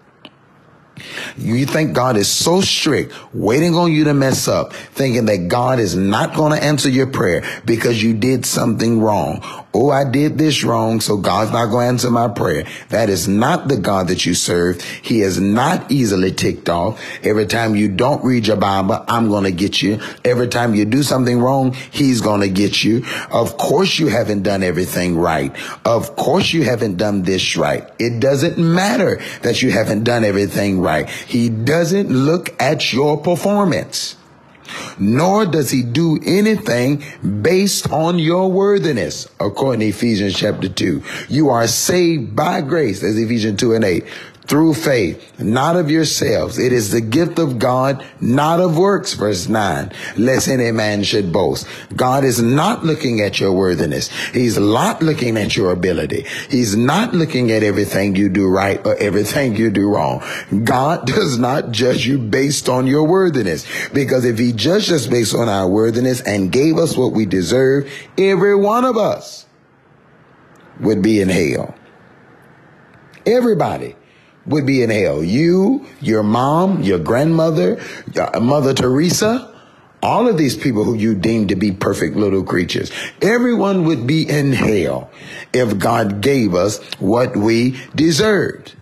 You 1.37 1.67
think 1.67 1.95
God 1.95 2.17
is 2.17 2.31
so 2.31 2.61
strict, 2.61 3.13
waiting 3.35 3.75
on 3.75 3.93
you 3.93 4.05
to 4.05 4.15
mess 4.15 4.49
up, 4.49 4.73
thinking 4.73 5.27
that 5.27 5.49
God 5.49 5.79
is 5.79 5.97
not 5.97 6.37
going 6.37 6.53
to 6.53 6.65
answer 6.65 6.89
your 6.89 7.07
prayer 7.07 7.43
because 7.65 8.03
you 8.03 8.15
did 8.15 8.47
something 8.47 9.01
wrong. 9.01 9.43
Oh, 9.73 9.91
I 9.91 10.03
did 10.03 10.37
this 10.37 10.65
wrong, 10.65 11.01
so 11.01 11.17
God's 11.17 11.53
not 11.53 11.67
going 11.67 11.87
to 11.87 11.89
answer 11.91 12.11
my 12.11 12.27
prayer. 12.27 12.67
That 12.89 13.09
is 13.09 13.29
not 13.29 13.69
the 13.69 13.77
God 13.77 14.09
that 14.09 14.27
you 14.27 14.35
serve. 14.35 14.83
He 14.83 15.21
is 15.21 15.39
not 15.39 15.93
easily 15.93 16.33
ticked 16.33 16.69
off. 16.69 17.01
Every 17.23 17.47
time 17.47 17.77
you 17.77 17.87
don't 17.89 18.25
read 18.25 18.49
your 18.49 18.57
Bible, 18.57 19.05
I'm 19.07 19.29
going 19.29 19.45
to 19.45 19.53
get 19.53 19.81
you. 19.81 20.01
Every 20.25 20.49
time 20.49 20.75
you 20.75 20.85
do 20.87 21.05
something 21.05 21.39
wrong, 21.39 21.73
He's 21.73 22.21
going 22.21 22.41
to 22.41 22.49
get 22.49 22.83
you. 22.83 23.05
Of 23.31 23.59
course 23.59 23.97
you 24.01 24.09
haven't 24.09 24.43
done 24.43 24.65
everything 24.65 25.17
right. 25.17 25.55
Of 25.85 26.17
course 26.17 26.53
you 26.53 26.65
haven't 26.65 26.97
done 26.97 27.23
this 27.23 27.57
right. 27.57 27.89
It 28.01 28.19
doesn't 28.19 28.59
matter 28.59 29.21
that 29.43 29.63
you 29.63 29.71
haven't 29.71 30.03
done 30.03 30.25
everything 30.25 30.81
right. 30.81 31.09
He 31.09 31.49
doesn't 31.49 32.09
look 32.09 32.61
at 32.61 32.93
your 32.93 33.23
performance 33.23 34.17
nor 34.99 35.47
does 35.47 35.71
he 35.71 35.83
do 35.83 36.19
anything 36.25 37.03
based 37.43 37.91
on 37.91 38.19
your 38.19 38.51
worthiness, 38.51 39.29
according 39.39 39.81
to 39.81 39.87
Ephesians 39.87 40.35
chapter 40.35 40.69
2. 40.69 41.03
You 41.29 41.51
are 41.51 41.67
saved 41.67 42.35
by 42.37 42.61
grace, 42.61 43.03
as 43.03 43.19
Ephesians 43.19 43.61
2 43.61 43.75
and 43.75 43.85
8, 43.85 44.05
through 44.51 44.75
faith, 44.75 45.39
not 45.39 45.77
of 45.77 45.93
yourselves. 45.93 46.59
It 46.59 46.73
is 46.73 46.91
the 46.91 47.01
gift 47.01 47.39
of 47.39 47.61
God, 47.61 48.05
not 48.21 48.59
of 48.59 48.77
works, 48.77 49.15
verse 49.15 49.49
9, 49.49 49.93
lest 50.17 50.49
any 50.49 50.73
man 50.73 51.05
should 51.05 51.33
boast. 51.33 51.69
God 51.95 52.25
is 52.25 52.43
not 52.43 52.85
looking 52.85 53.21
at 53.21 53.39
your 53.39 53.53
worthiness. 53.53 54.11
He's 54.33 54.59
not 54.59 55.03
looking 55.03 55.37
at 55.37 55.57
your 55.57 55.71
ability. 55.71 56.27
He's 56.51 56.77
not 56.77 57.15
looking 57.15 57.53
at 57.53 57.63
everything 57.63 58.17
you 58.17 58.29
do 58.29 58.49
right 58.49 58.85
or 58.85 58.97
everything 58.97 59.55
you 59.55 59.71
do 59.71 59.89
wrong. 59.89 60.21
God 60.65 61.07
does 61.07 61.39
not 61.39 61.71
judge 61.71 62.05
you 62.05 62.19
based 62.19 62.69
on 62.69 62.89
your 62.89 63.07
worthiness. 63.07 63.65
Because 63.91 64.25
if 64.25 64.37
he 64.37 64.53
judged 64.53 64.91
us 64.91 65.07
based 65.07 65.33
on 65.33 65.49
our 65.49 65.69
worthiness 65.69 66.23
and 66.23 66.51
gave 66.51 66.77
us 66.77 66.97
what 66.97 67.13
we 67.13 67.25
deserve, 67.25 67.89
every 68.19 68.57
one 68.57 68.85
of 68.85 68.97
us 68.97 69.47
would 70.81 71.03
be 71.03 71.21
in 71.21 71.29
hell. 71.29 71.73
Everybody 73.25 73.95
would 74.47 74.67
be 74.67 74.83
in 74.83 74.91
hell. 74.91 75.23
You, 75.23 75.87
your 76.01 76.23
mom, 76.23 76.83
your 76.83 76.99
grandmother, 76.99 77.81
uh, 78.17 78.41
Mother 78.41 78.75
Teresa, 78.75 79.55
all 80.03 80.29
of 80.29 80.39
these 80.39 80.57
people 80.57 80.85
who 80.85 80.95
you 80.95 81.15
deem 81.15 81.49
to 81.49 81.57
be 81.57 81.73
perfect 81.73 82.17
little 82.17 82.43
creatures, 82.43 82.91
everyone 83.21 83.85
would 83.85 84.07
be 84.07 84.29
in 84.29 84.53
hell 84.53 85.11
if 85.53 85.79
God 85.79 86.21
gave 86.21 86.55
us 86.55 86.79
what 86.95 87.37
we 87.37 87.81
deserved. 87.95 88.75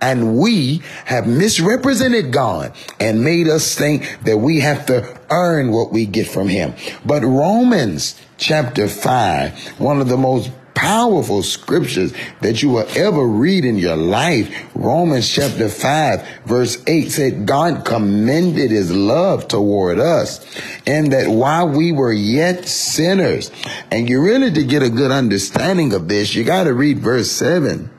And 0.00 0.36
we 0.36 0.82
have 1.06 1.26
misrepresented 1.26 2.30
God 2.30 2.74
and 3.00 3.24
made 3.24 3.48
us 3.48 3.74
think 3.74 4.18
that 4.24 4.38
we 4.38 4.60
have 4.60 4.86
to 4.86 5.18
earn 5.30 5.72
what 5.72 5.90
we 5.90 6.04
get 6.04 6.26
from 6.26 6.48
Him. 6.48 6.74
But 7.04 7.22
Romans 7.22 8.20
chapter 8.36 8.88
5, 8.88 9.80
one 9.80 10.00
of 10.00 10.08
the 10.08 10.18
most 10.18 10.50
powerful 10.76 11.42
scriptures 11.42 12.12
that 12.42 12.62
you 12.62 12.68
will 12.68 12.86
ever 12.94 13.26
read 13.26 13.64
in 13.64 13.76
your 13.76 13.96
life. 13.96 14.54
Romans 14.74 15.28
chapter 15.28 15.68
5 15.68 16.28
verse 16.44 16.80
8 16.86 17.10
said, 17.10 17.46
God 17.46 17.84
commended 17.84 18.70
his 18.70 18.92
love 18.92 19.48
toward 19.48 19.98
us 19.98 20.44
and 20.86 21.12
that 21.12 21.28
while 21.28 21.68
we 21.68 21.90
were 21.90 22.12
yet 22.12 22.68
sinners, 22.68 23.50
and 23.90 24.08
you 24.08 24.22
really 24.22 24.52
to 24.52 24.64
get 24.64 24.82
a 24.82 24.90
good 24.90 25.10
understanding 25.10 25.92
of 25.94 26.08
this, 26.08 26.34
you 26.34 26.44
got 26.44 26.64
to 26.64 26.74
read 26.74 26.98
verse 26.98 27.32
7. 27.32 27.90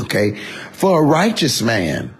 Okay. 0.00 0.36
For 0.72 1.02
a 1.02 1.06
righteous 1.06 1.62
man 1.62 2.14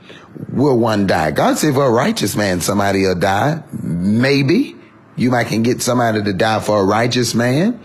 will 0.48 0.78
one 0.78 1.06
die. 1.06 1.30
God 1.32 1.58
said 1.58 1.74
for 1.74 1.86
a 1.86 1.90
righteous 1.90 2.34
man, 2.34 2.62
somebody 2.62 3.02
will 3.02 3.14
die. 3.14 3.62
Maybe 3.72 4.74
you 5.16 5.30
might 5.30 5.48
can 5.48 5.62
get 5.62 5.82
somebody 5.82 6.22
to 6.22 6.32
die 6.32 6.60
for 6.60 6.80
a 6.80 6.84
righteous 6.84 7.34
man. 7.34 7.80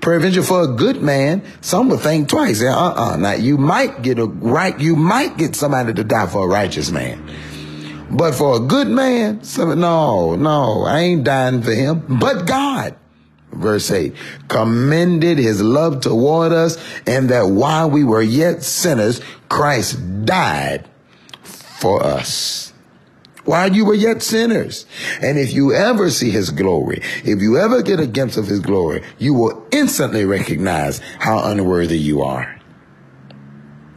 Prevention 0.00 0.42
for 0.42 0.62
a 0.62 0.68
good 0.68 1.02
man, 1.02 1.42
some 1.60 1.88
would 1.88 2.00
think 2.00 2.28
twice. 2.28 2.62
Uh-uh. 2.62 3.16
Now 3.16 3.32
you 3.32 3.58
might 3.58 4.02
get 4.02 4.18
a 4.18 4.26
right, 4.26 4.78
you 4.78 4.96
might 4.96 5.36
get 5.36 5.56
somebody 5.56 5.92
to 5.92 6.04
die 6.04 6.26
for 6.26 6.44
a 6.44 6.48
righteous 6.48 6.90
man. 6.90 7.22
But 8.10 8.34
for 8.34 8.56
a 8.56 8.60
good 8.60 8.88
man, 8.88 9.42
some, 9.42 9.78
no, 9.80 10.34
no, 10.36 10.84
I 10.84 11.00
ain't 11.00 11.24
dying 11.24 11.62
for 11.62 11.72
him. 11.72 12.04
But 12.08 12.46
God, 12.46 12.96
verse 13.52 13.90
8, 13.90 14.14
commended 14.48 15.36
his 15.36 15.60
love 15.60 16.00
toward 16.00 16.52
us, 16.52 16.78
and 17.06 17.28
that 17.28 17.48
while 17.48 17.90
we 17.90 18.04
were 18.04 18.22
yet 18.22 18.62
sinners, 18.62 19.20
Christ 19.48 20.24
died 20.24 20.88
for 21.42 22.02
us 22.02 22.72
while 23.48 23.74
you 23.74 23.86
were 23.86 23.94
yet 23.94 24.22
sinners. 24.22 24.84
And 25.22 25.38
if 25.38 25.54
you 25.54 25.72
ever 25.72 26.10
see 26.10 26.30
his 26.30 26.50
glory, 26.50 27.00
if 27.24 27.40
you 27.40 27.56
ever 27.56 27.82
get 27.82 27.98
a 27.98 28.06
glimpse 28.06 28.36
of 28.36 28.46
his 28.46 28.60
glory, 28.60 29.02
you 29.18 29.32
will 29.32 29.66
instantly 29.70 30.26
recognize 30.26 30.98
how 31.18 31.42
unworthy 31.44 31.98
you 31.98 32.20
are. 32.20 32.54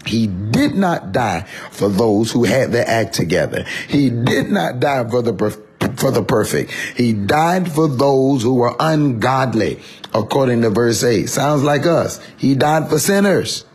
He 0.06 0.28
did 0.28 0.76
not 0.76 1.12
die 1.12 1.42
for 1.70 1.90
those 1.90 2.32
who 2.32 2.46
had 2.46 2.72
their 2.72 2.88
act 2.88 3.14
together. 3.14 3.66
He 3.88 4.10
did 4.10 4.50
not 4.50 4.80
die 4.80 5.08
for 5.10 5.22
the 5.22 5.34
for 5.98 6.12
the 6.12 6.24
perfect. 6.24 6.72
He 6.96 7.14
died 7.14 7.72
for 7.72 7.88
those 7.88 8.42
who 8.42 8.56
were 8.56 8.76
ungodly, 8.80 9.82
according 10.14 10.62
to 10.62 10.70
verse 10.70 11.04
8. 11.04 11.28
Sounds 11.28 11.64
like 11.64 11.86
us. 11.86 12.20
He 12.38 12.56
died 12.56 12.90
for 12.90 13.00
sinners. 13.00 13.66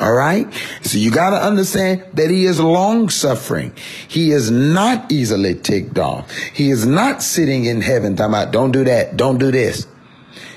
All 0.00 0.12
right. 0.12 0.46
So 0.82 0.98
you 0.98 1.10
got 1.10 1.30
to 1.30 1.36
understand 1.36 2.04
that 2.14 2.30
he 2.30 2.44
is 2.44 2.60
long 2.60 3.08
suffering. 3.08 3.72
He 4.06 4.30
is 4.30 4.50
not 4.50 5.10
easily 5.10 5.56
ticked 5.56 5.98
off. 5.98 6.30
He 6.30 6.70
is 6.70 6.86
not 6.86 7.22
sitting 7.22 7.64
in 7.64 7.80
heaven 7.80 8.14
talking 8.14 8.34
about, 8.34 8.52
don't 8.52 8.70
do 8.70 8.84
that. 8.84 9.16
Don't 9.16 9.38
do 9.38 9.50
this. 9.50 9.88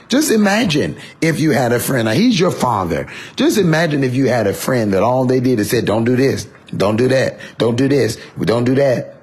Just 0.10 0.30
imagine 0.30 0.98
if 1.22 1.40
you 1.40 1.52
had 1.52 1.72
a 1.72 1.80
friend. 1.80 2.06
Now 2.06 2.12
he's 2.12 2.40
your 2.40 2.52
father. 2.52 3.10
Just 3.36 3.58
imagine 3.58 4.04
if 4.04 4.14
you 4.14 4.28
had 4.28 4.46
a 4.46 4.54
friend 4.54 4.94
that 4.94 5.02
all 5.02 5.26
they 5.26 5.40
did 5.40 5.60
is 5.60 5.70
said, 5.70 5.86
don't 5.86 6.04
do 6.04 6.16
this. 6.16 6.48
Don't 6.76 6.98
do 6.98 7.08
that. 7.08 7.40
Don't 7.58 7.78
do 7.78 7.88
this. 7.88 8.20
Don't 8.40 8.66
do 8.66 8.76
that. 8.76 9.16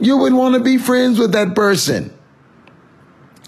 You 0.00 0.16
wouldn't 0.16 0.40
want 0.40 0.54
to 0.54 0.60
be 0.60 0.78
friends 0.78 1.18
with 1.18 1.32
that 1.32 1.54
person. 1.54 2.12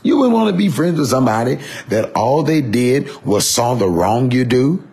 You 0.03 0.19
wouldn't 0.19 0.35
want 0.35 0.51
to 0.51 0.57
be 0.57 0.69
friends 0.69 0.99
with 0.99 1.09
somebody 1.09 1.59
that 1.89 2.13
all 2.13 2.43
they 2.43 2.61
did 2.61 3.25
was 3.25 3.49
saw 3.49 3.75
the 3.75 3.89
wrong 3.89 4.31
you 4.31 4.45
do 4.45 4.87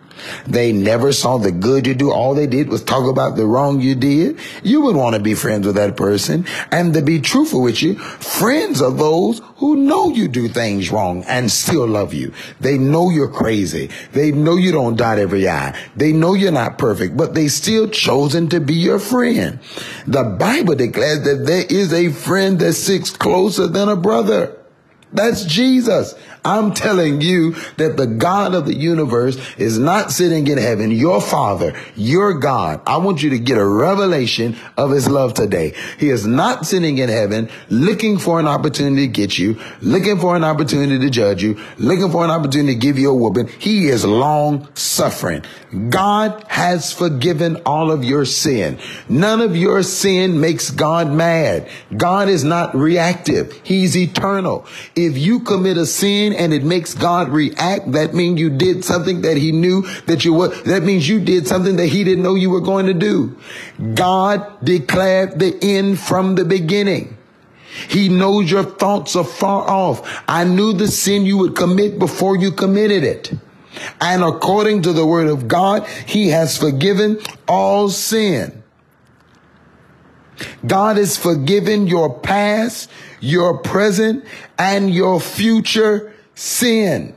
they 0.46 0.72
never 0.72 1.12
saw 1.12 1.38
the 1.38 1.52
good 1.52 1.86
you 1.86 1.94
do. 1.94 2.12
All 2.12 2.34
they 2.34 2.46
did 2.46 2.68
was 2.68 2.82
talk 2.82 3.08
about 3.08 3.36
the 3.36 3.46
wrong 3.46 3.80
you 3.80 3.94
did. 3.94 4.38
You 4.62 4.82
would 4.82 4.96
want 4.96 5.16
to 5.16 5.22
be 5.22 5.34
friends 5.34 5.66
with 5.66 5.76
that 5.76 5.96
person. 5.96 6.46
And 6.70 6.94
to 6.94 7.02
be 7.02 7.20
truthful 7.20 7.62
with 7.62 7.82
you, 7.82 7.98
friends 7.98 8.80
are 8.82 8.90
those 8.90 9.40
who 9.56 9.76
know 9.76 10.10
you 10.10 10.28
do 10.28 10.48
things 10.48 10.90
wrong 10.90 11.24
and 11.24 11.50
still 11.50 11.86
love 11.86 12.14
you. 12.14 12.32
They 12.60 12.78
know 12.78 13.10
you're 13.10 13.30
crazy. 13.30 13.90
They 14.12 14.32
know 14.32 14.56
you 14.56 14.72
don't 14.72 14.96
dot 14.96 15.18
every 15.18 15.48
I. 15.48 15.78
They 15.96 16.12
know 16.12 16.34
you're 16.34 16.52
not 16.52 16.78
perfect, 16.78 17.16
but 17.16 17.34
they 17.34 17.48
still 17.48 17.88
chosen 17.88 18.48
to 18.48 18.60
be 18.60 18.74
your 18.74 18.98
friend. 18.98 19.60
The 20.06 20.24
Bible 20.24 20.74
declares 20.74 21.22
that 21.22 21.46
there 21.46 21.64
is 21.68 21.92
a 21.92 22.10
friend 22.10 22.58
that 22.58 22.74
sits 22.74 23.10
closer 23.10 23.66
than 23.66 23.88
a 23.88 23.96
brother. 23.96 24.61
That's 25.12 25.44
Jesus. 25.44 26.14
I'm 26.44 26.74
telling 26.74 27.20
you 27.20 27.52
that 27.76 27.96
the 27.96 28.06
God 28.06 28.54
of 28.54 28.66
the 28.66 28.74
universe 28.74 29.38
is 29.58 29.78
not 29.78 30.10
sitting 30.10 30.46
in 30.48 30.58
heaven. 30.58 30.90
Your 30.90 31.20
Father, 31.20 31.78
your 31.94 32.34
God. 32.34 32.80
I 32.86 32.96
want 32.96 33.22
you 33.22 33.30
to 33.30 33.38
get 33.38 33.58
a 33.58 33.66
revelation 33.66 34.56
of 34.76 34.90
his 34.90 35.08
love 35.08 35.34
today. 35.34 35.74
He 35.98 36.08
is 36.08 36.26
not 36.26 36.66
sitting 36.66 36.98
in 36.98 37.08
heaven 37.08 37.48
looking 37.68 38.18
for 38.18 38.40
an 38.40 38.48
opportunity 38.48 39.06
to 39.06 39.12
get 39.12 39.38
you, 39.38 39.60
looking 39.80 40.18
for 40.18 40.34
an 40.34 40.42
opportunity 40.42 40.98
to 40.98 41.10
judge 41.10 41.42
you, 41.42 41.60
looking 41.78 42.10
for 42.10 42.24
an 42.24 42.30
opportunity 42.30 42.74
to 42.74 42.80
give 42.80 42.98
you 42.98 43.10
a 43.10 43.14
whooping. 43.14 43.48
He 43.60 43.86
is 43.86 44.04
long 44.04 44.68
suffering. 44.74 45.44
God 45.90 46.44
has 46.48 46.92
forgiven 46.92 47.56
all 47.64 47.90
of 47.90 48.04
your 48.04 48.24
sin. 48.24 48.78
None 49.08 49.40
of 49.40 49.56
your 49.56 49.82
sin 49.82 50.40
makes 50.40 50.70
God 50.70 51.10
mad. 51.10 51.68
God 51.96 52.28
is 52.28 52.42
not 52.42 52.74
reactive. 52.74 53.58
He's 53.62 53.96
eternal. 53.96 54.66
If 55.06 55.18
you 55.18 55.40
commit 55.40 55.76
a 55.76 55.86
sin 55.86 56.32
and 56.32 56.52
it 56.52 56.64
makes 56.64 56.94
God 56.94 57.28
react, 57.30 57.92
that 57.92 58.14
means 58.14 58.40
you 58.40 58.50
did 58.50 58.84
something 58.84 59.22
that 59.22 59.36
he 59.36 59.52
knew 59.52 59.82
that 60.06 60.24
you 60.24 60.34
were, 60.34 60.48
that 60.48 60.82
means 60.82 61.08
you 61.08 61.20
did 61.20 61.46
something 61.46 61.76
that 61.76 61.88
he 61.88 62.04
didn't 62.04 62.22
know 62.22 62.34
you 62.34 62.50
were 62.50 62.60
going 62.60 62.86
to 62.86 62.94
do. 62.94 63.36
God 63.94 64.64
declared 64.64 65.38
the 65.38 65.58
end 65.62 65.98
from 65.98 66.34
the 66.34 66.44
beginning. 66.44 67.16
He 67.88 68.08
knows 68.08 68.50
your 68.50 68.64
thoughts 68.64 69.16
are 69.16 69.24
far 69.24 69.68
off. 69.68 70.22
I 70.28 70.44
knew 70.44 70.72
the 70.72 70.88
sin 70.88 71.24
you 71.24 71.38
would 71.38 71.56
commit 71.56 71.98
before 71.98 72.36
you 72.36 72.52
committed 72.52 73.02
it. 73.02 73.32
And 74.00 74.22
according 74.22 74.82
to 74.82 74.92
the 74.92 75.06
word 75.06 75.28
of 75.28 75.48
God, 75.48 75.86
he 76.06 76.28
has 76.28 76.58
forgiven 76.58 77.18
all 77.48 77.88
sin. 77.88 78.62
God 80.66 80.96
has 80.96 81.16
forgiven 81.16 81.86
your 81.86 82.18
past, 82.18 82.90
your 83.22 83.56
present, 83.56 84.24
and 84.58 84.92
your 84.92 85.20
future 85.20 86.12
sin. 86.34 87.14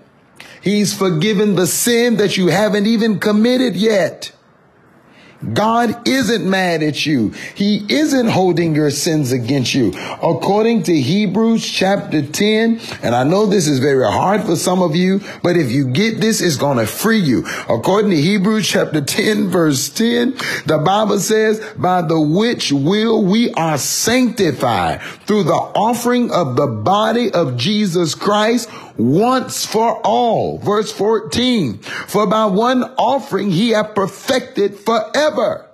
He's 0.61 0.97
forgiven 0.97 1.55
the 1.55 1.67
sin 1.67 2.17
that 2.17 2.37
you 2.37 2.47
haven't 2.47 2.85
even 2.85 3.19
committed 3.19 3.75
yet. 3.75 4.31
God 5.53 6.07
isn't 6.07 6.49
mad 6.49 6.83
at 6.83 7.05
you. 7.05 7.29
He 7.55 7.85
isn't 7.89 8.27
holding 8.27 8.75
your 8.75 8.91
sins 8.91 9.31
against 9.31 9.73
you. 9.73 9.93
According 10.21 10.83
to 10.83 10.95
Hebrews 10.95 11.67
chapter 11.69 12.21
10, 12.21 12.79
and 13.01 13.15
I 13.15 13.23
know 13.23 13.45
this 13.45 13.67
is 13.67 13.79
very 13.79 14.05
hard 14.05 14.43
for 14.43 14.55
some 14.55 14.81
of 14.81 14.95
you, 14.95 15.21
but 15.43 15.57
if 15.57 15.71
you 15.71 15.85
get 15.87 16.19
this, 16.19 16.41
it's 16.41 16.57
going 16.57 16.77
to 16.77 16.87
free 16.87 17.19
you. 17.19 17.45
According 17.69 18.11
to 18.11 18.21
Hebrews 18.21 18.67
chapter 18.67 19.01
10, 19.01 19.49
verse 19.49 19.89
10, 19.89 20.31
the 20.65 20.81
Bible 20.83 21.19
says, 21.19 21.59
by 21.77 22.01
the 22.01 22.19
which 22.19 22.71
will 22.71 23.23
we 23.23 23.51
are 23.53 23.77
sanctified 23.77 25.01
through 25.25 25.43
the 25.43 25.53
offering 25.53 26.31
of 26.31 26.55
the 26.55 26.67
body 26.67 27.31
of 27.31 27.57
Jesus 27.57 28.15
Christ 28.15 28.69
once 28.97 29.65
for 29.65 29.99
all. 30.01 30.57
Verse 30.59 30.91
14, 30.91 31.77
for 31.79 32.27
by 32.27 32.45
one 32.45 32.83
offering 32.97 33.51
he 33.51 33.69
hath 33.69 33.95
perfected 33.95 34.77
forever 34.77 35.65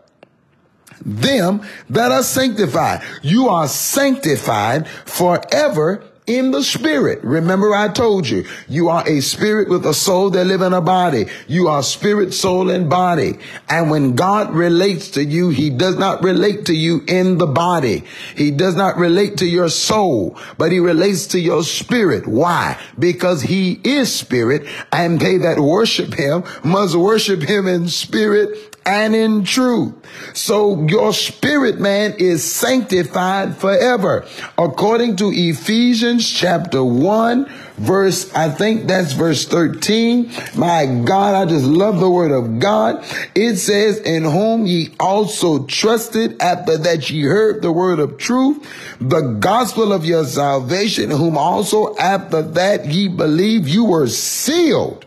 them 1.03 1.61
that 1.89 2.11
are 2.11 2.23
sanctified. 2.23 3.01
You 3.21 3.49
are 3.49 3.67
sanctified 3.67 4.87
forever 4.87 6.03
in 6.27 6.51
the 6.51 6.63
spirit. 6.63 7.23
Remember 7.23 7.73
I 7.73 7.87
told 7.89 8.27
you, 8.27 8.45
you 8.67 8.89
are 8.89 9.07
a 9.07 9.21
spirit 9.21 9.69
with 9.69 9.85
a 9.85 9.93
soul 9.93 10.29
that 10.31 10.45
live 10.45 10.61
in 10.61 10.73
a 10.73 10.81
body. 10.81 11.25
You 11.47 11.67
are 11.67 11.83
spirit, 11.83 12.33
soul, 12.33 12.69
and 12.69 12.89
body. 12.89 13.39
And 13.69 13.89
when 13.89 14.15
God 14.15 14.53
relates 14.53 15.11
to 15.11 15.23
you, 15.23 15.49
he 15.49 15.69
does 15.69 15.97
not 15.97 16.23
relate 16.23 16.65
to 16.65 16.73
you 16.73 17.01
in 17.07 17.37
the 17.37 17.47
body. 17.47 18.03
He 18.35 18.51
does 18.51 18.75
not 18.75 18.97
relate 18.97 19.37
to 19.37 19.45
your 19.45 19.69
soul, 19.69 20.37
but 20.57 20.71
he 20.71 20.79
relates 20.79 21.27
to 21.27 21.39
your 21.39 21.63
spirit. 21.63 22.27
Why? 22.27 22.79
Because 22.97 23.41
he 23.41 23.79
is 23.83 24.13
spirit 24.13 24.67
and 24.91 25.19
they 25.19 25.37
that 25.37 25.59
worship 25.59 26.13
him 26.13 26.43
must 26.63 26.95
worship 26.95 27.41
him 27.41 27.67
in 27.67 27.87
spirit 27.87 28.70
and 28.85 29.15
in 29.15 29.43
truth. 29.43 29.93
So 30.33 30.85
your 30.87 31.13
spirit 31.13 31.79
man 31.79 32.15
is 32.17 32.43
sanctified 32.43 33.57
forever. 33.57 34.25
According 34.57 35.17
to 35.17 35.31
Ephesians 35.31 36.29
chapter 36.29 36.83
1, 36.83 37.45
verse, 37.77 38.33
I 38.33 38.49
think 38.49 38.87
that's 38.87 39.13
verse 39.13 39.45
13. 39.45 40.31
My 40.55 40.85
God, 41.05 41.35
I 41.35 41.49
just 41.49 41.65
love 41.65 41.99
the 41.99 42.09
word 42.09 42.31
of 42.31 42.59
God. 42.59 43.03
It 43.35 43.57
says, 43.57 43.99
in 43.99 44.23
whom 44.23 44.65
ye 44.65 44.93
also 44.99 45.65
trusted 45.65 46.41
after 46.41 46.77
that 46.77 47.09
ye 47.09 47.23
heard 47.23 47.61
the 47.61 47.71
word 47.71 47.99
of 47.99 48.17
truth, 48.17 48.67
the 48.99 49.37
gospel 49.39 49.93
of 49.93 50.05
your 50.05 50.25
salvation, 50.25 51.09
whom 51.09 51.37
also 51.37 51.95
after 51.97 52.41
that 52.41 52.85
ye 52.85 53.07
believe 53.07 53.67
you 53.67 53.85
were 53.85 54.07
sealed 54.07 55.05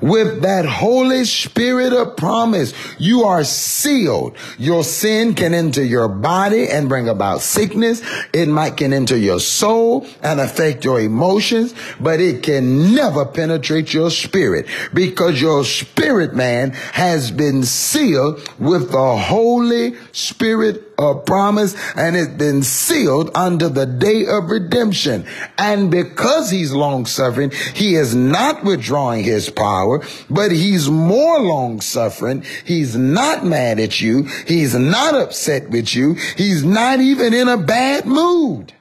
with 0.00 0.42
that 0.42 0.64
Holy 0.64 1.24
Spirit 1.24 1.92
of 1.92 2.16
promise. 2.16 2.72
You 2.98 3.24
are 3.24 3.44
sealed. 3.44 4.36
Your 4.58 4.84
sin 4.84 5.34
can 5.34 5.54
enter 5.54 5.84
your 5.84 6.08
body 6.08 6.68
and 6.68 6.88
bring 6.88 7.08
about 7.08 7.40
sickness. 7.40 8.02
It 8.32 8.46
might 8.48 8.76
can 8.76 8.92
enter 8.92 9.16
your 9.16 9.40
soul 9.40 10.06
and 10.22 10.40
affect 10.40 10.84
your 10.84 11.00
emotions, 11.00 11.74
but 12.00 12.20
it 12.20 12.42
can 12.42 12.94
never 12.94 13.24
penetrate 13.24 13.92
your 13.92 14.10
spirit 14.10 14.66
because 14.94 15.40
your 15.40 15.64
spirit 15.64 16.34
man 16.34 16.70
has 16.70 17.30
been 17.30 17.62
sealed 17.62 18.40
with 18.58 18.92
the 18.92 19.16
Holy 19.16 19.96
Spirit 20.12 20.87
a 20.98 21.14
promise 21.14 21.76
and 21.96 22.16
it's 22.16 22.32
been 22.34 22.62
sealed 22.62 23.30
under 23.34 23.68
the 23.68 23.86
day 23.86 24.26
of 24.26 24.50
redemption. 24.50 25.26
And 25.56 25.90
because 25.90 26.50
he's 26.50 26.72
long 26.72 27.06
suffering, 27.06 27.52
he 27.74 27.94
is 27.94 28.14
not 28.14 28.64
withdrawing 28.64 29.22
his 29.24 29.48
power, 29.48 30.04
but 30.28 30.50
he's 30.50 30.90
more 30.90 31.40
long 31.40 31.80
suffering. 31.80 32.44
He's 32.64 32.96
not 32.96 33.44
mad 33.44 33.78
at 33.78 34.00
you. 34.00 34.24
He's 34.46 34.74
not 34.74 35.14
upset 35.14 35.70
with 35.70 35.94
you. 35.94 36.14
He's 36.36 36.64
not 36.64 37.00
even 37.00 37.32
in 37.32 37.48
a 37.48 37.56
bad 37.56 38.04
mood. 38.04 38.72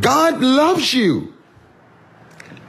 God 0.00 0.40
loves 0.40 0.94
you. 0.94 1.33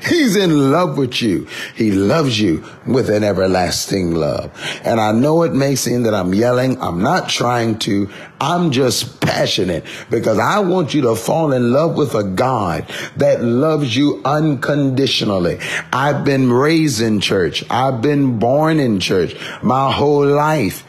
He's 0.02 0.36
in 0.36 0.72
love 0.72 0.98
with 0.98 1.22
you. 1.22 1.48
He 1.76 1.92
loves 1.92 2.40
you 2.40 2.64
with 2.86 3.10
an 3.10 3.24
everlasting 3.24 4.14
love. 4.14 4.52
And 4.84 5.00
I 5.00 5.12
know 5.12 5.44
it 5.44 5.54
may 5.54 5.76
seem 5.76 6.04
that 6.04 6.14
I'm 6.14 6.34
yelling. 6.34 6.80
I'm 6.82 7.02
not 7.02 7.30
trying 7.30 7.80
to. 7.80 8.10
I'm 8.40 8.72
just 8.72 9.22
passionate 9.22 9.86
because 10.10 10.38
I 10.38 10.60
want 10.60 10.94
you 10.94 11.02
to 11.04 11.16
fall 11.16 11.54
in 11.54 11.72
love 11.72 11.96
with 11.96 12.14
a 12.14 12.24
God 12.24 12.86
that 13.16 13.42
loves 13.44 13.96
you 13.96 14.22
unconditionally. 14.26 15.60
I've 15.94 16.26
been 16.26 16.52
raised 16.52 17.02
in 17.02 17.22
church. 17.22 17.64
I've 17.70 18.02
been 18.02 18.38
born 18.38 18.80
in 18.80 19.00
church 19.00 19.36
my 19.64 19.92
whole 19.92 20.26
life. 20.26 20.84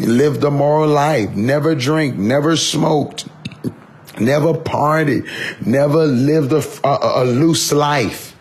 Lived 0.00 0.42
a 0.42 0.50
moral 0.50 0.88
life, 0.88 1.30
never 1.36 1.74
drink, 1.74 2.16
never 2.16 2.56
smoked, 2.56 3.28
never 4.18 4.54
partied, 4.54 5.26
never 5.64 6.06
lived 6.06 6.52
a, 6.52 6.62
a, 6.86 7.22
a 7.22 7.24
loose 7.24 7.72
life 7.72 8.31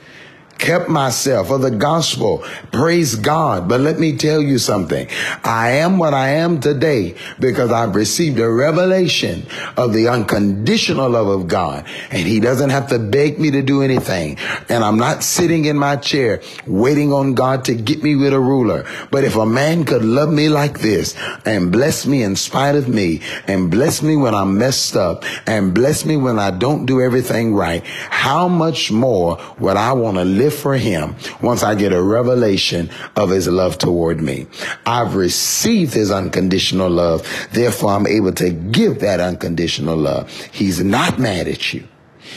kept 0.61 0.87
myself 0.87 1.47
for 1.47 1.57
the 1.57 1.71
gospel. 1.71 2.43
Praise 2.71 3.15
God. 3.15 3.67
But 3.67 3.81
let 3.81 3.99
me 3.99 4.15
tell 4.15 4.41
you 4.41 4.59
something. 4.59 5.07
I 5.43 5.71
am 5.71 5.97
what 5.97 6.13
I 6.13 6.29
am 6.29 6.59
today 6.61 7.15
because 7.39 7.71
I've 7.71 7.95
received 7.95 8.39
a 8.39 8.49
revelation 8.49 9.45
of 9.75 9.91
the 9.91 10.07
unconditional 10.07 11.09
love 11.09 11.27
of 11.27 11.47
God. 11.47 11.85
And 12.11 12.27
he 12.27 12.39
doesn't 12.39 12.69
have 12.69 12.87
to 12.89 12.99
beg 12.99 13.39
me 13.39 13.51
to 13.51 13.63
do 13.63 13.81
anything. 13.81 14.37
And 14.69 14.83
I'm 14.83 14.97
not 14.97 15.23
sitting 15.23 15.65
in 15.65 15.77
my 15.77 15.95
chair 15.95 16.41
waiting 16.67 17.11
on 17.11 17.33
God 17.33 17.65
to 17.65 17.73
get 17.73 18.03
me 18.03 18.15
with 18.15 18.31
a 18.31 18.39
ruler. 18.39 18.85
But 19.09 19.23
if 19.23 19.35
a 19.35 19.45
man 19.45 19.83
could 19.83 20.05
love 20.05 20.31
me 20.31 20.47
like 20.49 20.79
this 20.79 21.17
and 21.43 21.71
bless 21.71 22.05
me 22.05 22.21
in 22.21 22.35
spite 22.35 22.75
of 22.75 22.87
me 22.87 23.21
and 23.47 23.71
bless 23.71 24.03
me 24.03 24.15
when 24.15 24.35
I'm 24.35 24.59
messed 24.59 24.95
up 24.95 25.25
and 25.47 25.73
bless 25.73 26.05
me 26.05 26.17
when 26.17 26.37
I 26.37 26.51
don't 26.51 26.85
do 26.85 27.01
everything 27.01 27.55
right, 27.55 27.83
how 27.83 28.47
much 28.47 28.91
more 28.91 29.39
would 29.57 29.75
I 29.75 29.93
want 29.93 30.17
to 30.17 30.23
live 30.23 30.50
live 30.51 30.59
for 30.59 30.75
him 30.75 31.15
once 31.41 31.63
I 31.63 31.75
get 31.75 31.93
a 31.93 32.01
revelation 32.01 32.89
of 33.15 33.29
his 33.29 33.47
love 33.47 33.77
toward 33.77 34.21
me. 34.21 34.47
I've 34.85 35.15
received 35.15 35.93
his 35.93 36.11
unconditional 36.11 36.89
love. 36.89 37.27
Therefore, 37.51 37.91
I'm 37.91 38.07
able 38.07 38.33
to 38.33 38.49
give 38.49 38.99
that 38.99 39.19
unconditional 39.19 39.97
love. 39.97 40.29
He's 40.51 40.83
not 40.83 41.19
mad 41.19 41.47
at 41.47 41.73
you. 41.73 41.87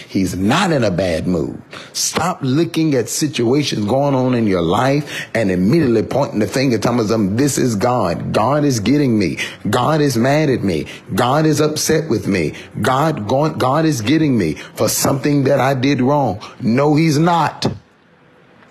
He's 0.08 0.36
not 0.36 0.72
in 0.72 0.82
a 0.82 0.90
bad 0.90 1.28
mood. 1.28 1.62
Stop 1.92 2.38
looking 2.42 2.94
at 2.94 3.08
situations 3.08 3.86
going 3.86 4.14
on 4.14 4.34
in 4.34 4.46
your 4.46 4.62
life 4.62 5.28
and 5.34 5.52
immediately 5.52 6.02
pointing 6.02 6.40
the 6.40 6.48
finger, 6.48 6.78
telling 6.78 7.06
them, 7.06 7.36
this 7.36 7.58
is 7.58 7.76
God. 7.76 8.32
God 8.32 8.64
is 8.64 8.80
getting 8.80 9.16
me. 9.16 9.38
God 9.70 10.00
is 10.00 10.16
mad 10.16 10.50
at 10.50 10.64
me. 10.64 10.86
God 11.14 11.46
is 11.46 11.60
upset 11.60 12.10
with 12.10 12.26
me. 12.26 12.54
God, 12.82 13.28
God 13.28 13.84
is 13.84 14.00
getting 14.00 14.36
me 14.36 14.54
for 14.54 14.88
something 14.88 15.44
that 15.44 15.60
I 15.60 15.74
did 15.74 16.00
wrong. 16.00 16.42
No, 16.60 16.96
he's 16.96 17.18
not. 17.18 17.66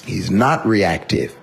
He's 0.05 0.29
not 0.29 0.65
reactive. 0.65 1.35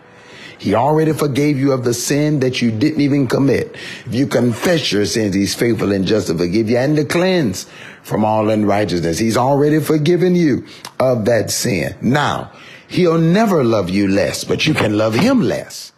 He 0.59 0.75
already 0.75 1.14
forgave 1.14 1.59
you 1.59 1.73
of 1.73 1.85
the 1.85 1.94
sin 1.94 2.40
that 2.40 2.61
you 2.61 2.70
didn't 2.70 3.01
even 3.01 3.27
commit. 3.27 3.75
If 4.05 4.14
you 4.14 4.27
confess 4.27 4.92
your 4.92 5.07
sins, 5.07 5.35
he's 5.35 5.55
faithful 5.55 5.90
and 5.90 6.07
just 6.07 6.27
to 6.27 6.37
forgive 6.37 6.68
you 6.68 6.77
and 6.77 6.96
to 6.96 7.07
cleanse 7.07 7.66
from 8.03 8.27
all 8.27 8.51
unrighteousness. 8.51 9.18
He's 9.18 9.38
already 9.38 9.81
forgiven 9.81 10.35
you 10.35 10.66
of 10.99 11.25
that 11.25 11.51
sin. 11.51 11.96
Now, 12.03 12.53
he'll 12.88 13.18
never 13.18 13.64
love 13.64 13.88
you 13.88 14.07
less, 14.09 14.44
but 14.44 14.66
you 14.66 14.75
can 14.75 14.99
love 14.99 15.14
him 15.14 15.40
less 15.40 15.92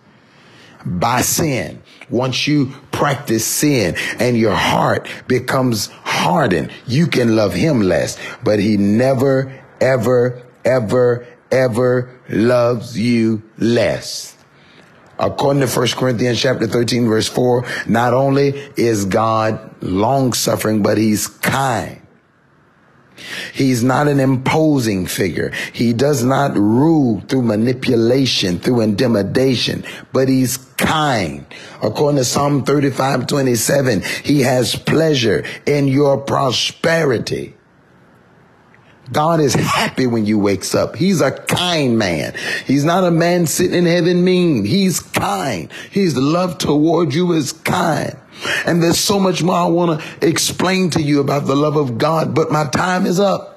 by 0.86 1.22
sin. 1.22 1.82
Once 2.08 2.46
you 2.46 2.72
practice 2.92 3.44
sin 3.44 3.96
and 4.20 4.36
your 4.36 4.54
heart 4.54 5.08
becomes 5.26 5.88
hardened, 6.04 6.70
you 6.86 7.08
can 7.08 7.34
love 7.34 7.52
him 7.52 7.80
less, 7.80 8.16
but 8.44 8.60
he 8.60 8.76
never, 8.76 9.60
ever, 9.80 10.42
ever, 10.64 11.26
ever 11.52 12.18
loves 12.28 12.98
you 12.98 13.42
less. 13.58 14.36
According 15.18 15.66
to 15.66 15.68
1 15.68 15.88
Corinthians 15.90 16.40
chapter 16.40 16.66
13 16.66 17.06
verse 17.08 17.28
4, 17.28 17.64
not 17.86 18.14
only 18.14 18.48
is 18.76 19.04
God 19.04 19.82
long 19.82 20.32
suffering, 20.32 20.82
but 20.82 20.98
he's 20.98 21.28
kind. 21.28 22.02
He's 23.52 23.84
not 23.84 24.08
an 24.08 24.18
imposing 24.18 25.06
figure. 25.06 25.52
He 25.72 25.92
does 25.92 26.24
not 26.24 26.56
rule 26.56 27.20
through 27.20 27.42
manipulation, 27.42 28.58
through 28.58 28.80
intimidation, 28.80 29.84
but 30.12 30.28
he's 30.28 30.56
kind. 30.56 31.46
According 31.82 32.18
to 32.18 32.24
Psalm 32.24 32.64
35, 32.64 33.26
27, 33.26 34.02
he 34.24 34.40
has 34.40 34.74
pleasure 34.74 35.44
in 35.66 35.86
your 35.88 36.18
prosperity. 36.18 37.54
God 39.12 39.40
is 39.40 39.54
happy 39.54 40.06
when 40.06 40.26
you 40.26 40.38
wakes 40.38 40.74
up. 40.74 40.96
He's 40.96 41.20
a 41.20 41.30
kind 41.30 41.98
man. 41.98 42.34
He's 42.66 42.84
not 42.84 43.04
a 43.04 43.10
man 43.10 43.46
sitting 43.46 43.78
in 43.78 43.86
heaven 43.86 44.24
mean. 44.24 44.64
He's 44.64 45.00
kind. 45.00 45.70
His 45.90 46.16
love 46.16 46.58
toward 46.58 47.14
you 47.14 47.32
is 47.32 47.52
kind. 47.52 48.16
And 48.66 48.82
there's 48.82 48.98
so 48.98 49.20
much 49.20 49.40
more 49.42 49.54
I 49.54 49.66
want 49.66 50.00
to 50.00 50.26
explain 50.26 50.90
to 50.90 51.00
you 51.00 51.20
about 51.20 51.46
the 51.46 51.54
love 51.54 51.76
of 51.76 51.96
God, 51.98 52.34
but 52.34 52.50
my 52.50 52.66
time 52.66 53.06
is 53.06 53.20
up. 53.20 53.50